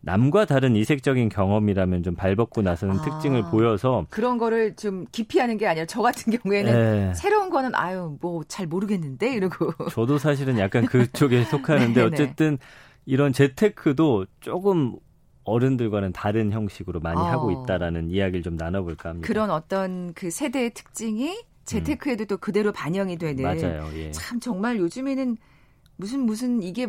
남과 0.06 0.44
다른 0.46 0.76
이색적인 0.76 1.30
경험이라면 1.30 2.04
좀 2.04 2.16
발벗고 2.16 2.62
나서는 2.62 3.00
아, 3.00 3.02
특징을 3.02 3.44
보여서 3.44 4.06
그런 4.10 4.38
거를 4.38 4.76
좀 4.76 5.06
기피하는 5.14 5.58
게 5.58 5.66
아니라 5.66 5.86
저 5.86 6.02
같은 6.02 6.38
경우에는 6.38 6.74
네. 6.74 7.14
새로운 7.14 7.50
거는 7.50 7.74
아유 7.74 8.18
뭐 8.20 8.44
잘 8.50 8.68
모르겠는데 8.68 9.34
이러고 9.34 9.88
저도 9.90 10.18
사실은 10.18 10.60
약간 10.60 10.86
그쪽에 10.86 11.46
속하는데 11.46 11.94
네, 11.94 12.02
네. 12.02 12.02
어쨌든 12.02 12.58
이런 13.06 13.32
재테크도 13.32 14.26
조금 14.42 14.98
어른들과는 15.46 16.14
다른 16.14 16.52
형식으로 16.52 17.00
많이 17.00 17.20
어. 17.20 17.24
하고 17.24 17.52
있다라는 17.52 18.10
이야기를 18.10 18.44
좀 18.44 18.56
나눠볼까 18.56 19.10
합니다. 19.10 19.28
그런 19.28 19.52
어떤 19.52 20.14
그 20.14 20.32
세대의 20.32 20.74
특징이 20.74 21.44
재테크에도 21.66 22.26
음. 22.26 22.28
또 22.28 22.38
그대로 22.38 22.72
반영이 22.72 23.18
되는. 23.18 23.44
맞아요. 23.44 23.90
예. 23.96 24.12
참 24.12 24.40
정말 24.40 24.78
요즘에는 24.78 25.38
무슨 25.96 26.22
무슨 26.22 26.62
이게 26.62 26.88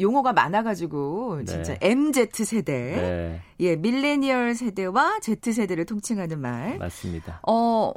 용어가 0.00 0.32
많아가지고 0.32 1.38
네. 1.40 1.44
진짜 1.44 1.76
MZ 1.80 2.30
세대, 2.44 2.72
네. 2.72 3.42
예 3.60 3.76
밀레니얼 3.76 4.54
세대와 4.54 5.20
Z 5.20 5.52
세대를 5.52 5.84
통칭하는 5.84 6.40
말. 6.40 6.78
맞습니다. 6.78 7.40
어 7.46 7.92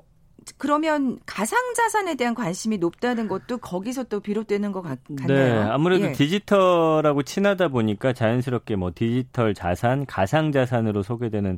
그러면 0.58 1.20
가상 1.26 1.74
자산에 1.76 2.16
대한 2.16 2.36
관심이 2.36 2.78
높다는 2.78 3.28
것도 3.28 3.58
거기서 3.58 4.04
또 4.06 4.20
비롯되는 4.20 4.72
것 4.72 4.82
같, 4.82 5.00
같네요. 5.18 5.28
네, 5.28 5.70
아무래도 5.70 6.06
예. 6.06 6.12
디지털하고 6.12 7.24
친하다 7.24 7.70
보니까 7.70 8.14
자연스럽게 8.14 8.76
뭐 8.76 8.92
디지털 8.94 9.54
자산, 9.54 10.06
가상 10.06 10.52
자산으로 10.52 11.04
소개되는 11.04 11.58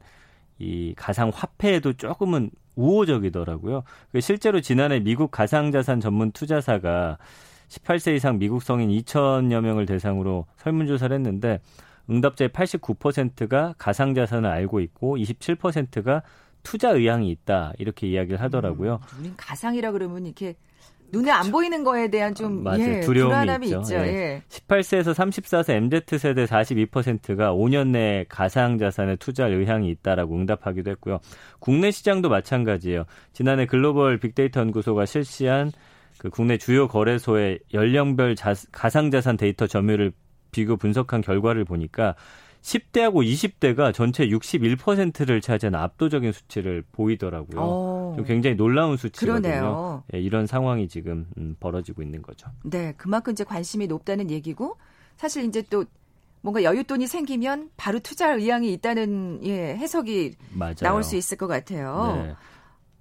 이 0.60 0.94
가상 0.96 1.32
화폐에도 1.34 1.94
조금은 1.94 2.50
우호적이더라고요. 2.75 3.84
그 4.12 4.22
실제로 4.22 4.62
지난해 4.62 5.00
미국 5.00 5.32
가상 5.32 5.72
자산 5.72 6.00
전문 6.00 6.32
투자사가 6.32 7.18
18세 7.70 8.15
이상 8.15 8.38
미국 8.38 8.62
성인 8.62 8.89
2천여 8.89 9.62
명을 9.62 9.86
대상으로 9.86 10.46
설문조사를 10.58 11.15
했는데 11.15 11.60
응답자의 12.10 12.50
89%가 12.50 13.74
가상 13.77 14.13
자산을 14.13 14.50
알고 14.50 14.80
있고 14.82 15.18
27%가 15.18 16.22
투자 16.65 16.89
의향이 16.89 17.29
있다 17.29 17.72
이렇게 17.77 18.07
이야기를 18.07 18.41
하더라고요. 18.41 19.00
음, 19.13 19.19
우린 19.19 19.34
가상이라 19.38 19.91
그러면 19.93 20.25
이렇게 20.25 20.55
눈에 21.12 21.31
안 21.31 21.51
보이는 21.51 21.84
거에 21.84 22.10
대한 22.10 22.34
좀 22.34 22.63
맞아요. 22.63 22.81
예, 22.81 23.00
두려움이 23.01 23.67
있죠. 23.67 23.79
있죠. 23.79 23.95
예. 23.95 24.07
예. 24.07 24.41
18세에서 24.50 25.13
34세 25.13 25.75
MZ 25.75 26.17
세대 26.17 26.45
42%가 26.45 27.53
5년 27.53 27.89
내에 27.89 28.25
가상 28.27 28.77
자산에 28.77 29.15
투자할 29.15 29.53
의향이 29.53 29.89
있다라고 29.91 30.36
응답하기도 30.36 30.89
했고요. 30.91 31.19
국내 31.60 31.91
시장도 31.91 32.29
마찬가지예요. 32.29 33.05
지난해 33.31 33.65
글로벌 33.65 34.19
빅데이터 34.19 34.60
연구소가 34.62 35.05
실시한 35.05 35.72
그 36.17 36.29
국내 36.29 36.57
주요 36.57 36.88
거래소의 36.88 37.60
연령별 37.74 38.36
자, 38.36 38.53
가상 38.72 39.12
자산 39.12 39.38
데이터 39.38 39.67
점유율을 39.67 40.12
비교 40.51 40.77
분석한 40.77 41.22
결과를 41.22 41.65
보니까 41.65 42.15
10대하고 42.65 43.24
20대가 43.24 43.93
전체 43.93 44.27
61%를 44.27 45.39
차지하는 45.39 45.79
압도적인 45.79 46.31
수치를 46.31 46.84
보이더라고요. 46.91 47.62
오. 47.62 48.15
어. 48.17 48.24
굉장히 48.25 48.55
놀라운 48.55 48.98
수치거든요. 48.98 50.03
네, 50.07 50.19
이런 50.19 50.48
상황이 50.48 50.88
지금 50.88 51.27
음, 51.38 51.55
벌어지고 51.60 52.01
있는 52.01 52.24
거죠. 52.24 52.50
네, 52.63 52.93
그만큼 52.98 53.34
이제 53.34 53.43
관심이 53.43 53.86
높다는 53.86 54.31
얘기고 54.31 54.77
사실 55.15 55.45
이제 55.45 55.62
또 55.69 55.86
뭔가 56.41 56.62
여윳돈이 56.62 57.07
생기면 57.07 57.69
바로 57.77 58.00
투자할 58.00 58.39
의향이 58.39 58.72
있다는 58.74 59.41
예, 59.43 59.75
해석이 59.75 60.36
맞아요. 60.53 60.75
나올 60.81 61.03
수 61.03 61.15
있을 61.15 61.38
것 61.38 61.48
같아요. 61.48 62.13
네. 62.15 62.36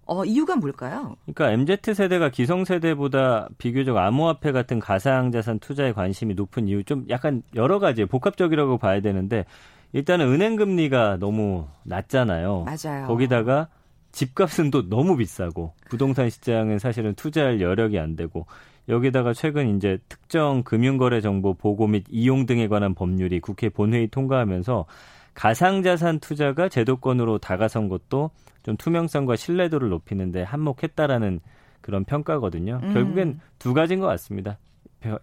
어, 0.07 0.25
이유가 0.25 0.57
뭘까요? 0.57 1.17
그러니까 1.25 1.53
MZ 1.53 1.95
세대가 1.95 2.29
기성 2.29 2.65
세대보다 2.65 3.49
비교적 3.59 3.97
암호화폐 3.97 4.53
같은 4.53 4.79
가상 4.79 5.31
자산 5.31 5.59
투자에 5.59 5.93
관심이 5.93 6.35
높은 6.35 6.69
이유 6.69 6.85
좀 6.85 7.07
약간 7.09 7.43
여러 7.55 7.79
가지 7.79 8.05
복합적이라고 8.05 8.79
봐야 8.79 9.01
되는데 9.01 9.45
일단은 9.93 10.27
은행 10.27 10.57
금리가 10.57 11.19
너무 11.19 11.67
낮잖아요. 11.85 12.65
맞아요. 12.65 13.07
거기다가 13.07 13.69
집값은 14.13 14.71
또 14.71 14.89
너무 14.89 15.17
비싸고 15.17 15.75
부동산 15.89 16.31
시장은 16.31 16.79
사실은 16.79 17.15
투자할 17.15 17.61
여력이 17.61 17.99
안 17.99 18.17
되고 18.17 18.47
여기다가 18.89 19.33
최근 19.33 19.77
이제 19.77 19.99
특정 20.09 20.63
금융거래 20.63 21.21
정보 21.21 21.55
보고 21.55 21.87
및 21.87 22.05
이용 22.11 22.47
등에 22.47 22.69
관한 22.69 22.95
법률이 22.95 23.41
국회 23.41 23.69
본회의 23.69 24.09
통과하면서 24.09 24.87
가상자산 25.35 26.21
투자가 26.21 26.69
제도권으로 26.69 27.39
다가선 27.39 27.89
것도 27.89 28.31
좀 28.63 28.77
투명성과 28.77 29.37
신뢰도를 29.37 29.89
높이는데 29.89 30.43
한몫했다라는 30.43 31.41
그런 31.81 32.05
평가거든요. 32.05 32.81
음. 32.83 32.95
결국엔 32.95 33.41
두 33.59 33.75
가지인 33.75 34.01
것 34.01 34.07
같습니다. 34.07 34.59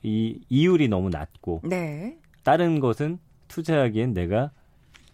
이 0.04 0.40
이율이 0.48 0.90
너무 0.90 1.10
낮고 1.10 1.62
네. 1.64 2.18
다른 2.44 2.80
것은 2.80 3.18
투자하기엔 3.48 4.14
내가 4.14 4.52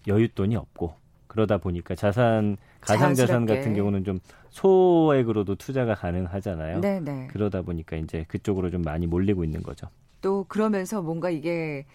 여윳돈이 0.08 0.56
없고 0.56 0.94
그러다 1.28 1.58
보니까 1.58 1.96
자산 1.96 2.58
가상자산 2.82 3.46
같은 3.46 3.74
경우는 3.74 4.04
좀 4.04 4.20
소액으로도 4.50 5.56
투자가 5.56 5.94
가능하잖아요. 5.96 6.82
네네. 6.82 7.00
네. 7.00 7.28
그러다 7.28 7.62
보니까 7.62 7.96
이제 7.96 8.26
그쪽으로 8.28 8.70
좀 8.70 8.82
많이 8.82 9.08
몰리고 9.08 9.44
있는 9.44 9.62
거죠. 9.64 9.88
또 10.22 10.46
그러면서 10.48 11.02
뭔가 11.02 11.30
이게 11.30 11.86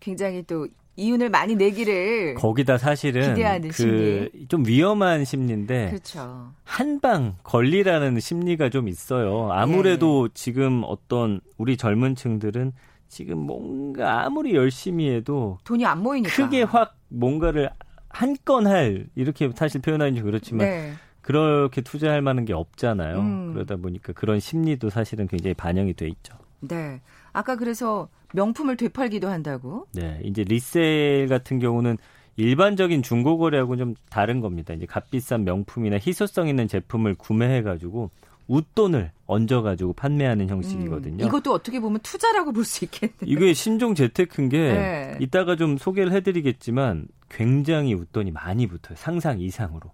굉장히 0.00 0.42
또 0.44 0.66
이윤을 0.96 1.30
많이 1.30 1.56
내기를 1.56 2.34
거기다 2.34 2.76
사실은 2.78 3.34
그 3.70 4.28
좀 4.48 4.66
위험한 4.66 5.24
심리인데 5.24 5.88
그렇죠. 5.88 6.52
한방 6.64 7.36
걸리라는 7.42 8.20
심리가 8.20 8.68
좀 8.68 8.88
있어요. 8.88 9.50
아무래도 9.52 10.28
네. 10.28 10.34
지금 10.34 10.82
어떤 10.84 11.40
우리 11.56 11.76
젊은 11.76 12.14
층들은 12.14 12.72
지금 13.08 13.38
뭔가 13.38 14.24
아무리 14.26 14.54
열심히 14.54 15.08
해도 15.10 15.58
돈이 15.64 15.84
안 15.86 16.02
모이니까 16.02 16.34
크게 16.34 16.62
확 16.62 16.96
뭔가를 17.08 17.70
한 18.08 18.36
건 18.44 18.66
할 18.66 19.06
이렇게 19.14 19.50
사실 19.54 19.80
표현하기 19.80 20.12
는 20.16 20.22
그렇지만 20.24 20.66
네. 20.66 20.92
그렇게 21.22 21.80
투자할 21.80 22.20
만한 22.20 22.44
게 22.44 22.52
없잖아요. 22.52 23.18
음. 23.20 23.52
그러다 23.54 23.76
보니까 23.76 24.12
그런 24.12 24.40
심리도 24.40 24.90
사실은 24.90 25.26
굉장히 25.28 25.54
반영이 25.54 25.94
돼 25.94 26.08
있죠. 26.08 26.34
네. 26.60 27.00
아까 27.32 27.56
그래서 27.56 28.08
명품을 28.34 28.76
되팔기도 28.76 29.28
한다고? 29.28 29.86
네, 29.92 30.20
이제 30.24 30.42
리셀 30.44 31.26
같은 31.28 31.58
경우는 31.58 31.98
일반적인 32.36 33.02
중고 33.02 33.36
거래하고는 33.38 33.78
좀 33.84 33.94
다른 34.10 34.40
겁니다. 34.40 34.72
이제 34.74 34.86
값비싼 34.86 35.44
명품이나 35.44 35.96
희소성 35.96 36.48
있는 36.48 36.66
제품을 36.66 37.14
구매해 37.14 37.62
가지고 37.62 38.10
웃돈을 38.48 39.12
얹어 39.26 39.62
가지고 39.62 39.92
판매하는 39.92 40.48
형식이거든요. 40.48 41.24
음, 41.24 41.28
이것도 41.28 41.52
어떻게 41.52 41.78
보면 41.78 42.00
투자라고 42.02 42.52
볼 42.52 42.64
수 42.64 42.84
있겠네요. 42.84 43.16
이게 43.24 43.52
신종 43.54 43.94
재테크인 43.94 44.48
게 44.48 44.58
네. 44.58 45.16
이따가 45.20 45.56
좀 45.56 45.76
소개를 45.76 46.12
해드리겠지만 46.12 47.06
굉장히 47.30 47.94
웃돈이 47.94 48.30
많이 48.32 48.66
붙어요. 48.66 48.96
상상 48.96 49.40
이상으로. 49.40 49.90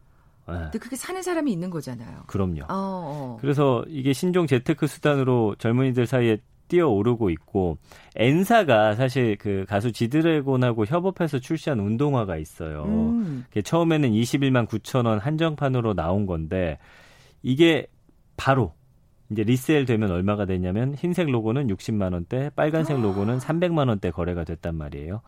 네. 0.49 0.55
근데 0.55 0.79
그게 0.79 0.97
사는 0.97 1.21
사람이 1.23 1.53
있는 1.53 1.71
거잖아요. 1.71 2.23
그럼요. 2.27 2.63
어, 2.63 2.67
어. 2.71 3.39
그래서 3.41 3.85
이게 3.89 4.13
신종 4.13 4.47
재테크 4.47 4.87
수단으로 4.87 5.57
젊은이들 5.59 6.07
사이에 6.07 6.39
뛰어오르고 6.69 7.31
있고 7.31 7.79
엔사가 8.17 8.95
사실 8.95 9.37
그 9.37 9.65
가수 9.69 9.93
지드래곤하고 9.93 10.87
협업해서 10.87 11.39
출시한 11.39 11.81
운동화가 11.81 12.37
있어요. 12.37 12.85
음. 12.85 13.45
처음에는 13.63 14.11
21만 14.11 14.67
9천 14.69 15.07
원 15.07 15.19
한정판으로 15.19 15.95
나온 15.95 16.27
건데 16.27 16.79
이게 17.43 17.87
바로 18.37 18.75
이제 19.31 19.43
리셀 19.43 19.85
되면 19.85 20.11
얼마가 20.11 20.47
되냐면 20.47 20.95
흰색 20.95 21.29
로고는 21.31 21.69
60만 21.69 22.13
원대, 22.15 22.51
빨간색 22.57 23.01
로고는 23.01 23.39
300만 23.39 23.89
원대 23.89 24.11
거래가 24.11 24.45
됐단 24.45 24.75
말이에요. 24.75 25.21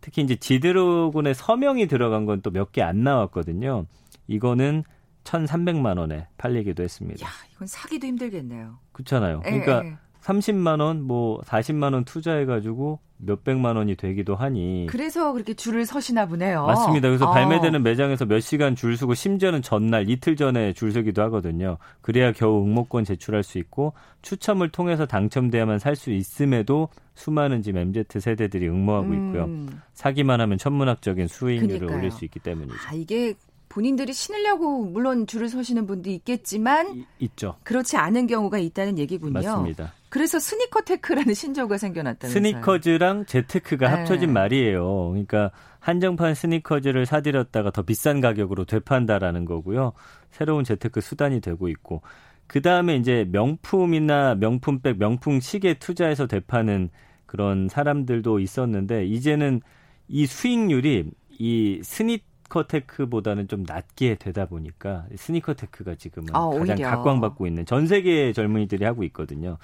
특히 0.00 0.22
이제 0.22 0.34
지드래곤의 0.36 1.34
서명이 1.34 1.86
들어간 1.86 2.26
건 2.26 2.40
또 2.42 2.50
몇 2.50 2.72
개 2.72 2.82
안 2.82 3.04
나왔거든요. 3.04 3.86
이거는 4.26 4.82
1,300만 5.24 5.98
원에 5.98 6.26
팔리기도 6.36 6.82
했습니다. 6.82 7.24
야, 7.24 7.30
이건 7.54 7.66
사기도 7.66 8.06
힘들겠네요. 8.06 8.76
그렇잖아요. 8.92 9.40
그러니까 9.40 9.82
에, 9.84 9.88
에. 9.88 9.96
30만 10.24 10.80
원, 10.80 11.02
뭐 11.02 11.40
40만 11.42 11.92
원 11.92 12.04
투자해 12.04 12.46
가지고 12.46 12.98
몇백만 13.18 13.76
원이 13.76 13.94
되기도 13.96 14.34
하니 14.34 14.86
그래서 14.88 15.32
그렇게 15.32 15.52
줄을 15.54 15.84
서시나 15.84 16.26
보네요. 16.26 16.64
맞습니다. 16.66 17.08
그래서 17.08 17.26
어. 17.28 17.32
발매되는 17.32 17.82
매장에서 17.82 18.24
몇 18.24 18.40
시간 18.40 18.74
줄 18.74 18.96
서고 18.96 19.14
심지어는 19.14 19.60
전날 19.62 20.08
이틀 20.08 20.34
전에 20.36 20.72
줄 20.72 20.92
서기도 20.92 21.20
하거든요. 21.22 21.76
그래야 22.00 22.32
겨우 22.32 22.64
응모권 22.64 23.04
제출할 23.04 23.42
수 23.42 23.58
있고 23.58 23.92
추첨을 24.22 24.70
통해서 24.70 25.06
당첨돼야만 25.06 25.78
살 25.78 25.94
수 25.94 26.10
있음에도 26.10 26.88
수많은 27.14 27.62
지금 27.62 27.80
MZ 27.82 28.04
세대들이 28.18 28.66
응모하고 28.68 29.06
음. 29.06 29.26
있고요. 29.28 29.78
사기만 29.92 30.40
하면 30.40 30.58
천문학적인 30.58 31.28
수익률을 31.28 31.78
그러니까요. 31.78 31.98
올릴 31.98 32.10
수 32.10 32.24
있기 32.24 32.40
때문이죠. 32.40 32.74
아, 32.88 32.94
이게 32.94 33.34
본인들이 33.68 34.12
신으려고 34.12 34.84
물론 34.84 35.26
줄을 35.26 35.48
서시는 35.48 35.86
분도 35.86 36.10
있겠지만 36.10 36.96
이, 36.96 37.04
있죠. 37.20 37.56
그렇지 37.62 37.96
않은 37.96 38.26
경우가 38.26 38.58
있다는 38.58 38.98
얘기군요. 38.98 39.32
맞습니다. 39.34 39.92
그래서 40.14 40.38
스니커 40.38 40.82
테크라는 40.82 41.34
신조어가 41.34 41.76
생겨났다면서요. 41.76 42.40
스니커즈랑 42.40 43.26
재테크가 43.26 43.88
네. 43.88 43.96
합쳐진 43.96 44.32
말이에요. 44.32 45.08
그러니까 45.08 45.50
한정판 45.80 46.36
스니커즈를 46.36 47.04
사들였다가 47.04 47.72
더 47.72 47.82
비싼 47.82 48.20
가격으로 48.20 48.64
되판다라는 48.64 49.44
거고요. 49.44 49.92
새로운 50.30 50.62
재테크 50.62 51.00
수단이 51.00 51.40
되고 51.40 51.66
있고 51.66 52.02
그 52.46 52.62
다음에 52.62 52.94
이제 52.94 53.26
명품이나 53.32 54.36
명품백, 54.36 54.98
명품 54.98 55.40
시계 55.40 55.74
투자해서 55.74 56.28
되파는 56.28 56.90
그런 57.26 57.68
사람들도 57.68 58.38
있었는데 58.38 59.06
이제는 59.06 59.62
이 60.06 60.26
수익률이 60.26 61.10
이 61.40 61.80
스니 61.82 62.20
스니커테크보다는 62.44 63.48
좀 63.48 63.64
낮게 63.66 64.16
되다 64.16 64.46
보니까 64.46 65.06
스니커테크가 65.16 65.96
지금은 65.96 66.28
아, 66.34 66.48
가장. 66.50 66.76
각광받고 66.76 67.48
있는 67.48 67.66
전 67.66 67.88
세계 67.88 68.32
젊은이들이 68.32 68.84
하고 68.84 69.02
있거든요. 69.04 69.58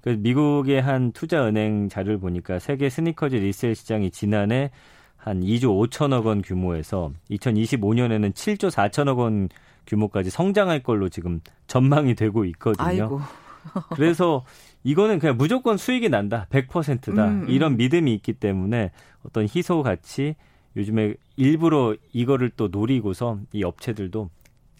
그 0.00 0.10
미국의 0.10 0.80
한 0.80 1.12
투자은행 1.12 1.88
자료를 1.88 2.18
보니까 2.18 2.58
세계 2.58 2.88
스니커즈 2.88 3.36
리셀 3.36 3.74
시장이 3.74 4.10
지난해 4.10 4.70
한 5.16 5.40
2조 5.40 5.90
5천억 5.90 6.24
원 6.24 6.40
규모에서 6.40 7.12
2025년에는 7.30 8.32
7조 8.32 8.70
4천억 8.70 9.18
원 9.18 9.48
규모까지 9.86 10.30
성장할 10.30 10.82
걸로 10.82 11.08
지금 11.08 11.40
전망이 11.66 12.14
되고 12.14 12.44
있거든요. 12.46 12.86
아이고. 12.86 13.20
그래서 13.94 14.44
이거는 14.82 15.18
그냥 15.18 15.36
무조건 15.36 15.76
수익이 15.76 16.08
난다. 16.08 16.46
100%다. 16.50 17.28
음, 17.28 17.42
음. 17.42 17.50
이런 17.50 17.76
믿음이 17.76 18.14
있기 18.14 18.32
때문에 18.34 18.92
어떤 19.24 19.44
희소 19.44 19.82
가치 19.82 20.34
요즘에 20.76 21.14
일부러 21.36 21.94
이거를 22.12 22.50
또 22.56 22.68
노리고서 22.68 23.40
이 23.52 23.62
업체들도 23.64 24.30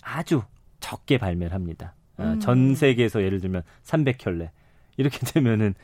아주 0.03 0.43
적게 0.79 1.19
발매를 1.19 1.53
합니다. 1.53 1.95
아, 2.17 2.33
음. 2.33 2.41
전 2.41 2.75
세계에서 2.75 3.23
예를 3.23 3.41
들면 3.41 3.63
300켤레 3.85 4.49
이렇게 4.97 5.19
되면은 5.27 5.75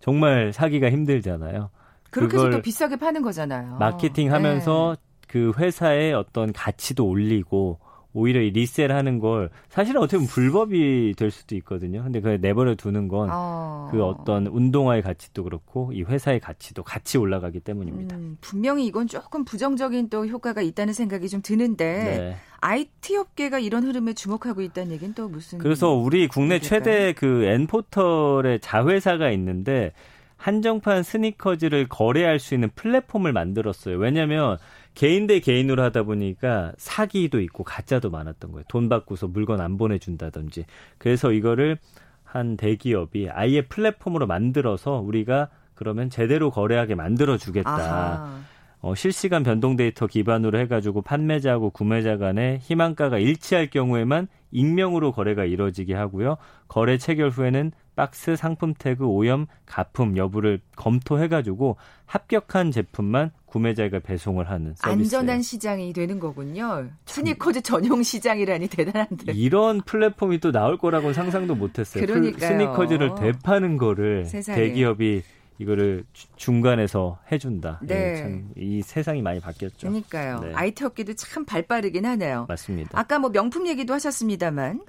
정말 0.00 0.52
사기가 0.52 0.90
힘들잖아요. 0.90 1.70
그렇게 2.10 2.36
해서 2.36 2.50
또 2.50 2.62
비싸게 2.62 2.96
파는 2.96 3.22
거잖아요. 3.22 3.76
마케팅 3.78 4.32
하면서 4.32 4.96
네. 4.96 5.02
그 5.28 5.52
회사의 5.56 6.14
어떤 6.14 6.52
가치도 6.52 7.06
올리고 7.06 7.78
오히려 8.16 8.40
이 8.40 8.48
리셀 8.48 8.92
하는 8.92 9.18
걸 9.18 9.50
사실은 9.68 10.00
어떻게 10.00 10.16
보면 10.16 10.28
불법이 10.28 11.14
될 11.18 11.30
수도 11.30 11.54
있거든요. 11.56 12.02
근데 12.02 12.20
그걸 12.20 12.40
내버려 12.40 12.74
두는 12.74 13.08
건그 13.08 13.32
어. 13.34 13.88
그 13.92 14.02
어떤 14.02 14.46
운동화의 14.46 15.02
가치도 15.02 15.44
그렇고 15.44 15.92
이 15.92 16.02
회사의 16.02 16.40
가치도 16.40 16.82
같이 16.82 17.18
올라가기 17.18 17.60
때문입니다. 17.60 18.16
음, 18.16 18.38
분명히 18.40 18.86
이건 18.86 19.06
조금 19.06 19.44
부정적인 19.44 20.08
또 20.08 20.26
효과가 20.26 20.62
있다는 20.62 20.94
생각이 20.94 21.28
좀 21.28 21.42
드는데 21.42 21.84
네. 21.84 22.36
IT 22.60 23.16
업계가 23.18 23.58
이런 23.58 23.84
흐름에 23.84 24.14
주목하고 24.14 24.62
있다는 24.62 24.92
얘기는 24.92 25.12
또 25.12 25.28
무슨 25.28 25.58
그래서 25.58 25.90
우리 25.90 26.26
국내 26.26 26.54
얘기일까요? 26.54 26.80
최대 26.80 27.12
그 27.12 27.44
N포털의 27.44 28.60
자회사가 28.60 29.30
있는데 29.32 29.92
한정판 30.38 31.02
스니커즈를 31.02 31.86
거래할 31.88 32.38
수 32.38 32.54
있는 32.54 32.70
플랫폼을 32.74 33.32
만들었어요. 33.32 33.98
왜냐하면 33.98 34.56
개인 34.96 35.26
대 35.26 35.40
개인으로 35.40 35.82
하다 35.82 36.04
보니까 36.04 36.72
사기도 36.78 37.40
있고 37.42 37.64
가짜도 37.64 38.10
많았던 38.10 38.50
거예요. 38.50 38.64
돈 38.66 38.88
받고서 38.88 39.28
물건 39.28 39.60
안 39.60 39.76
보내준다든지. 39.76 40.64
그래서 40.96 41.32
이거를 41.32 41.78
한 42.24 42.56
대기업이 42.56 43.28
아예 43.30 43.60
플랫폼으로 43.60 44.26
만들어서 44.26 45.00
우리가 45.00 45.50
그러면 45.74 46.08
제대로 46.08 46.50
거래하게 46.50 46.94
만들어 46.94 47.36
주겠다. 47.36 48.38
어, 48.80 48.94
실시간 48.94 49.42
변동 49.42 49.76
데이터 49.76 50.06
기반으로 50.06 50.58
해가지고 50.60 51.02
판매자하고 51.02 51.70
구매자 51.70 52.16
간의 52.16 52.60
희망가가 52.62 53.18
일치할 53.18 53.68
경우에만 53.68 54.28
익명으로 54.56 55.12
거래가 55.12 55.44
이루어지게 55.44 55.94
하고요. 55.94 56.38
거래 56.66 56.96
체결 56.96 57.28
후에는 57.28 57.72
박스, 57.94 58.36
상품 58.36 58.74
태그, 58.74 59.06
오염, 59.06 59.46
가품 59.66 60.16
여부를 60.16 60.60
검토해가지고 60.76 61.76
합격한 62.06 62.70
제품만 62.70 63.30
구매자가 63.44 64.00
배송을 64.00 64.50
하는 64.50 64.74
서비스. 64.76 65.16
안전한 65.16 65.42
시장이 65.42 65.92
되는 65.92 66.18
거군요. 66.18 66.88
스니커즈 67.06 67.62
전용 67.62 68.02
시장이라니 68.02 68.68
대단한데. 68.68 69.32
이런 69.32 69.80
플랫폼이 69.82 70.40
또 70.40 70.52
나올 70.52 70.76
거라고는 70.78 71.14
상상도 71.14 71.54
못했어요. 71.54 72.04
그러니까요. 72.04 72.50
스니커즈를 72.50 73.14
대파는 73.14 73.76
거를 73.76 74.24
세상에. 74.26 74.58
대기업이 74.58 75.22
이거를 75.58 76.04
중간에서 76.36 77.18
해준다. 77.32 77.80
네. 77.82 77.94
예, 78.12 78.16
참이 78.54 78.82
세상이 78.82 79.22
많이 79.22 79.40
바뀌었죠. 79.40 79.78
그러니까요. 79.88 80.40
네. 80.40 80.52
IT 80.54 80.84
업계도 80.84 81.14
참 81.14 81.44
발빠르긴 81.44 82.04
하네요. 82.06 82.46
맞습니다. 82.48 82.98
아까 82.98 83.18
뭐 83.18 83.30
명품 83.30 83.66
얘기도 83.66 83.94
하셨습니다만 83.94 84.80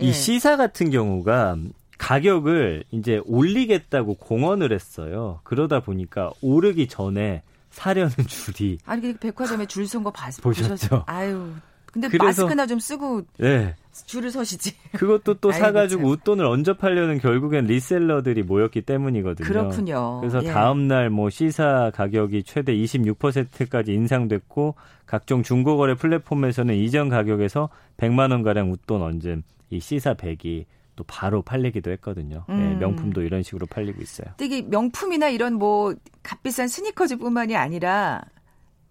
이 0.00 0.08
예. 0.08 0.12
시사 0.12 0.56
같은 0.56 0.90
경우가 0.90 1.56
가격을 1.98 2.84
이제 2.90 3.20
올리겠다고 3.24 4.14
공언을 4.14 4.72
했어요. 4.72 5.40
그러다 5.44 5.80
보니까 5.80 6.30
오르기 6.40 6.88
전에 6.88 7.42
사려는 7.70 8.10
줄이 8.26 8.78
아니 8.86 9.02
그 9.02 9.14
백화점에 9.18 9.66
줄 9.66 9.84
선 9.86 10.02
거 10.04 10.12
보셨죠? 10.42 11.04
아유. 11.06 11.52
근데 11.92 12.08
그래서, 12.08 12.42
마스크나 12.42 12.66
좀 12.66 12.78
쓰고 12.78 13.22
네. 13.38 13.74
줄을 14.06 14.30
서시지. 14.30 14.74
그것도 14.92 15.34
또 15.34 15.52
사가지고 15.52 16.08
웃돈을 16.08 16.44
얹어 16.44 16.74
팔려는 16.74 17.18
결국엔 17.18 17.66
리셀러들이 17.66 18.42
모였기 18.42 18.82
때문이거든요. 18.82 19.46
그렇군요. 19.46 20.20
그래서 20.20 20.42
예. 20.44 20.48
다음날 20.48 21.10
뭐 21.10 21.30
시사 21.30 21.90
가격이 21.94 22.42
최대 22.44 22.74
26%까지 22.74 23.92
인상됐고 23.92 24.74
각종 25.06 25.42
중고거래 25.42 25.94
플랫폼에서는 25.94 26.74
이전 26.74 27.08
가격에서 27.08 27.68
100만 27.96 28.30
원 28.30 28.42
가량 28.42 28.70
웃돈 28.72 29.02
얹은 29.02 29.42
이 29.70 29.80
시사 29.80 30.14
100이 30.14 30.64
또 30.98 31.04
바로 31.04 31.42
팔리기도 31.42 31.92
했거든요. 31.92 32.44
네, 32.48 32.54
음. 32.54 32.58
네, 32.58 32.74
명품도 32.74 33.22
이런 33.22 33.44
식으로 33.44 33.66
팔리고 33.66 34.02
있어요. 34.02 34.34
되게 34.36 34.62
명품이나 34.62 35.28
이런 35.28 35.54
뭐 35.54 35.94
값비싼 36.24 36.66
스니커즈뿐만이 36.66 37.56
아니라 37.56 38.22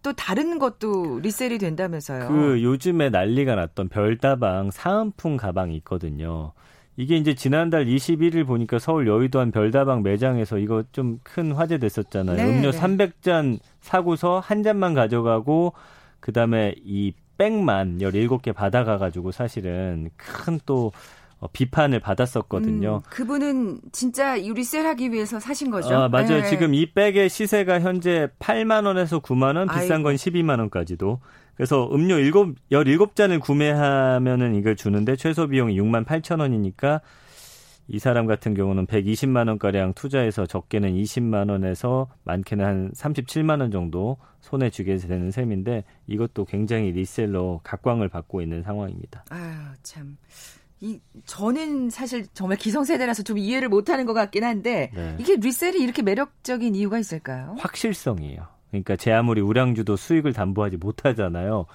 또 0.03 0.13
다른 0.13 0.59
것도 0.59 1.19
리셀이 1.19 1.57
된다면서요. 1.57 2.27
그 2.29 2.63
요즘에 2.63 3.09
난리가 3.09 3.55
났던 3.55 3.89
별다방 3.89 4.71
사은품 4.71 5.37
가방이 5.37 5.75
있거든요. 5.77 6.53
이게 6.99 7.15
이제 7.15 7.35
지난달 7.35 7.85
21일 7.85 8.45
보니까 8.47 8.79
서울 8.79 9.07
여의도 9.07 9.39
한 9.39 9.51
별다방 9.51 10.01
매장에서 10.01 10.57
이거 10.57 10.83
좀 10.91 11.19
큰 11.23 11.51
화제 11.51 11.77
됐었잖아요. 11.77 12.35
네, 12.37 12.43
음료 12.43 12.71
네. 12.71 12.79
300잔 12.79 13.59
사고서 13.81 14.39
한 14.39 14.63
잔만 14.63 14.95
가져가고 14.95 15.73
그다음에 16.19 16.73
이 16.83 17.13
백만 17.37 17.99
17개 17.99 18.53
받아가가지고 18.53 19.31
사실은 19.31 20.09
큰또 20.17 20.87
어, 20.87 20.91
비판을 21.53 21.99
받았었거든요. 21.99 23.01
음, 23.03 23.09
그분은 23.09 23.79
진짜 23.91 24.43
유리셀하기 24.43 25.11
위해서 25.11 25.39
사신 25.39 25.69
거죠? 25.69 25.93
아, 25.93 26.09
맞아요. 26.09 26.41
네. 26.41 26.45
지금 26.47 26.73
이 26.73 26.91
백의 26.91 27.29
시세가 27.29 27.81
현재 27.81 28.29
8만 28.39 28.85
원에서 28.85 29.19
9만 29.19 29.55
원, 29.55 29.67
비싼 29.67 30.01
건 30.01 30.15
12만 30.15 30.59
원까지도. 30.59 31.19
그래서 31.55 31.89
음료 31.91 32.15
7 32.15 32.31
17잔을 32.71 33.39
구매하면은 33.39 34.55
이걸 34.55 34.75
주는데 34.75 35.15
최소 35.15 35.47
비용이 35.47 35.79
6만 35.79 36.05
8천 36.05 36.39
원이니까 36.39 37.01
이 37.89 37.99
사람 37.99 38.25
같은 38.25 38.53
경우는 38.53 38.85
120만 38.85 39.47
원가량 39.47 39.93
투자해서 39.93 40.45
적게는 40.45 40.93
20만 40.93 41.49
원에서 41.49 42.09
많게는 42.25 42.65
한 42.65 42.91
37만 42.91 43.61
원 43.61 43.71
정도 43.71 44.17
손에 44.41 44.69
쥐게 44.69 44.97
되는 44.97 45.31
셈인데 45.31 45.85
이것도 46.07 46.45
굉장히 46.45 46.91
리셀로 46.91 47.61
각광을 47.63 48.09
받고 48.09 48.41
있는 48.41 48.61
상황입니다. 48.61 49.23
아유, 49.29 49.53
참. 49.83 50.17
이 50.79 50.99
저는 51.25 51.89
사실 51.89 52.27
정말 52.33 52.57
기성세대라서 52.57 53.23
좀 53.23 53.37
이해를 53.37 53.67
못하는 53.67 54.05
것 54.05 54.13
같긴 54.13 54.43
한데 54.43 54.91
네. 54.93 55.15
이게 55.19 55.35
리셀이 55.35 55.81
이렇게 55.81 56.01
매력적인 56.03 56.75
이유가 56.75 56.99
있을까요? 56.99 57.55
확실성이에요. 57.57 58.45
그러니까 58.69 58.95
제 58.95 59.11
아무리 59.11 59.41
우량주도 59.41 59.95
수익을 59.95 60.33
담보하지 60.33 60.77
못하잖아요. 60.77 61.65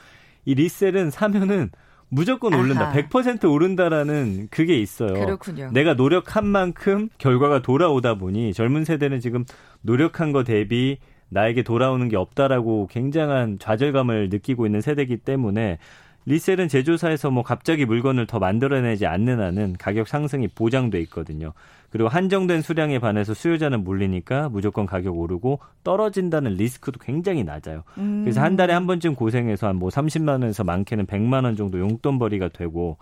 이 0.45 0.55
리셀은 0.55 1.11
사면은 1.11 1.71
무조건 2.09 2.53
오른다. 2.53 2.89
아하. 2.89 2.93
100% 2.93 3.51
오른다라는 3.51 4.49
그게 4.51 4.79
있어요. 4.79 5.15
그렇군요. 5.15 5.71
내가 5.73 5.95
노력한 5.95 6.47
만큼 6.47 7.09
결과가 7.17 7.63
돌아오다 7.63 8.17
보니 8.17 8.53
젊은 8.53 8.85
세대는 8.85 9.21
지금 9.21 9.45
노력한 9.81 10.33
거 10.33 10.45
대비 10.45 10.99
나에게 11.31 11.63
돌아오는 11.63 12.07
게 12.09 12.17
없다라고 12.17 12.89
굉장한 12.89 13.59
좌절감을 13.59 14.29
느끼고 14.29 14.67
있는 14.67 14.83
세대이기 14.83 15.19
때문에 15.19 15.79
리셀은 16.25 16.69
제조사에서 16.69 17.31
뭐 17.31 17.43
갑자기 17.43 17.85
물건을 17.85 18.27
더 18.27 18.39
만들어내지 18.39 19.07
않는 19.07 19.41
한은 19.41 19.77
가격 19.79 20.09
상승이 20.09 20.49
보장돼 20.49 21.01
있거든요. 21.03 21.53
그리고 21.91 22.09
한정된 22.09 22.63
수량에 22.63 22.99
반해서 23.01 23.35
수요자는 23.35 23.85
몰리니까 23.85 24.49
무조건 24.49 24.87
가격 24.87 25.19
오르고 25.19 25.59
떨어진다는 25.85 26.55
리스크도 26.55 26.99
굉장히 27.01 27.45
낮아요. 27.45 27.83
음. 27.99 28.23
그래서 28.25 28.41
한 28.41 28.57
달에 28.57 28.73
한 28.73 28.87
번쯤 28.87 29.15
고생해서 29.15 29.67
한 29.69 29.83
뭐 29.83 29.89
30만 29.89 30.29
원에서 30.29 30.63
많게는 30.63 31.07
100만 31.07 31.45
원 31.45 31.57
정도 31.57 31.81
용돈벌이가 31.81 32.51
되고 32.51 32.99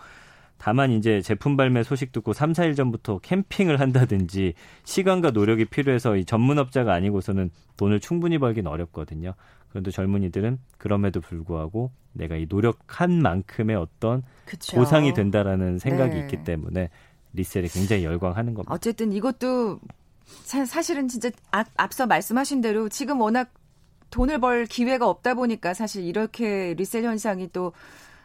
다만 0.56 0.90
이제 0.92 1.20
제품 1.20 1.56
발매 1.56 1.82
소식 1.82 2.12
듣고 2.12 2.32
3, 2.32 2.52
4일 2.52 2.74
전부터 2.76 3.18
캠핑을 3.18 3.80
한다든지 3.80 4.54
시간과 4.84 5.30
노력이 5.32 5.66
필요해서 5.66 6.16
이 6.16 6.24
전문업자가 6.24 6.92
아니고서는 6.94 7.50
돈을 7.76 8.00
충분히 8.00 8.38
벌기는 8.38 8.70
어렵거든요. 8.70 9.34
그런데 9.70 9.90
젊은이들은 9.90 10.58
그럼에도 10.78 11.20
불구하고 11.20 11.90
내가 12.12 12.36
이 12.36 12.46
노력한 12.48 13.22
만큼의 13.22 13.76
어떤 13.76 14.22
그쵸. 14.44 14.76
보상이 14.76 15.14
된다라는 15.14 15.78
생각이 15.78 16.14
네. 16.14 16.20
있기 16.20 16.44
때문에 16.44 16.90
리셀에 17.32 17.68
굉장히 17.68 18.04
열광하는 18.04 18.54
겁니다. 18.54 18.74
어쨌든 18.74 19.12
이것도 19.12 19.80
사, 20.24 20.82
실은 20.82 21.08
진짜 21.08 21.30
앞, 21.50 21.68
앞서 21.76 22.06
말씀하신 22.06 22.60
대로 22.60 22.88
지금 22.88 23.20
워낙 23.20 23.52
돈을 24.10 24.40
벌 24.40 24.66
기회가 24.66 25.08
없다 25.08 25.34
보니까 25.34 25.72
사실 25.72 26.04
이렇게 26.04 26.74
리셀 26.74 27.04
현상이 27.04 27.50
또 27.52 27.72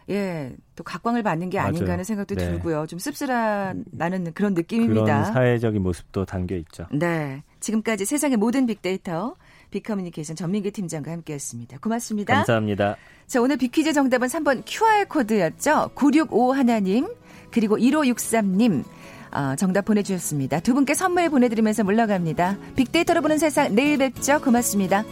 예, 0.10 0.56
또 0.76 0.84
각광을 0.84 1.24
받는 1.24 1.50
게 1.50 1.58
아닌가 1.58 1.94
하는 1.94 2.04
생각도 2.04 2.36
네. 2.36 2.46
들고요. 2.46 2.86
좀 2.86 3.00
씁쓸한 3.00 3.86
나는 3.92 4.34
그런 4.34 4.54
느낌입니다. 4.54 5.04
그런 5.04 5.26
사회적인 5.26 5.82
모습도 5.82 6.26
담겨 6.26 6.56
있죠. 6.58 6.86
네. 6.92 7.44
지금까지 7.60 8.06
세상의 8.06 8.38
모든 8.38 8.68
빅데이터 8.68 9.36
빅커뮤니케이션 9.76 10.36
전민기 10.36 10.72
팀장과 10.72 11.12
함께했습니다. 11.12 11.80
고맙습니다. 11.80 12.34
감사합니다. 12.34 12.96
자, 13.28 13.42
오늘 13.42 13.58
빅퀴즈 13.58 13.94
정답은 13.94 14.28
3번 14.28 14.64
QR코드였죠. 14.66 15.92
965 15.96 16.54
하나님 16.54 17.08
그리고 17.52 17.78
1563님 17.78 18.84
어, 19.32 19.56
정답 19.58 19.84
보내주셨습니다. 19.86 20.62
두 20.62 20.74
분께 20.74 20.94
선물 20.94 21.30
보내드리면서 21.30 21.84
물러갑니다. 21.84 22.58
빅데이터로 22.76 23.22
보는 23.22 23.38
세상 23.38 23.76
내일 23.76 23.98
뵙죠. 23.98 24.40
고맙습니다. 24.42 25.04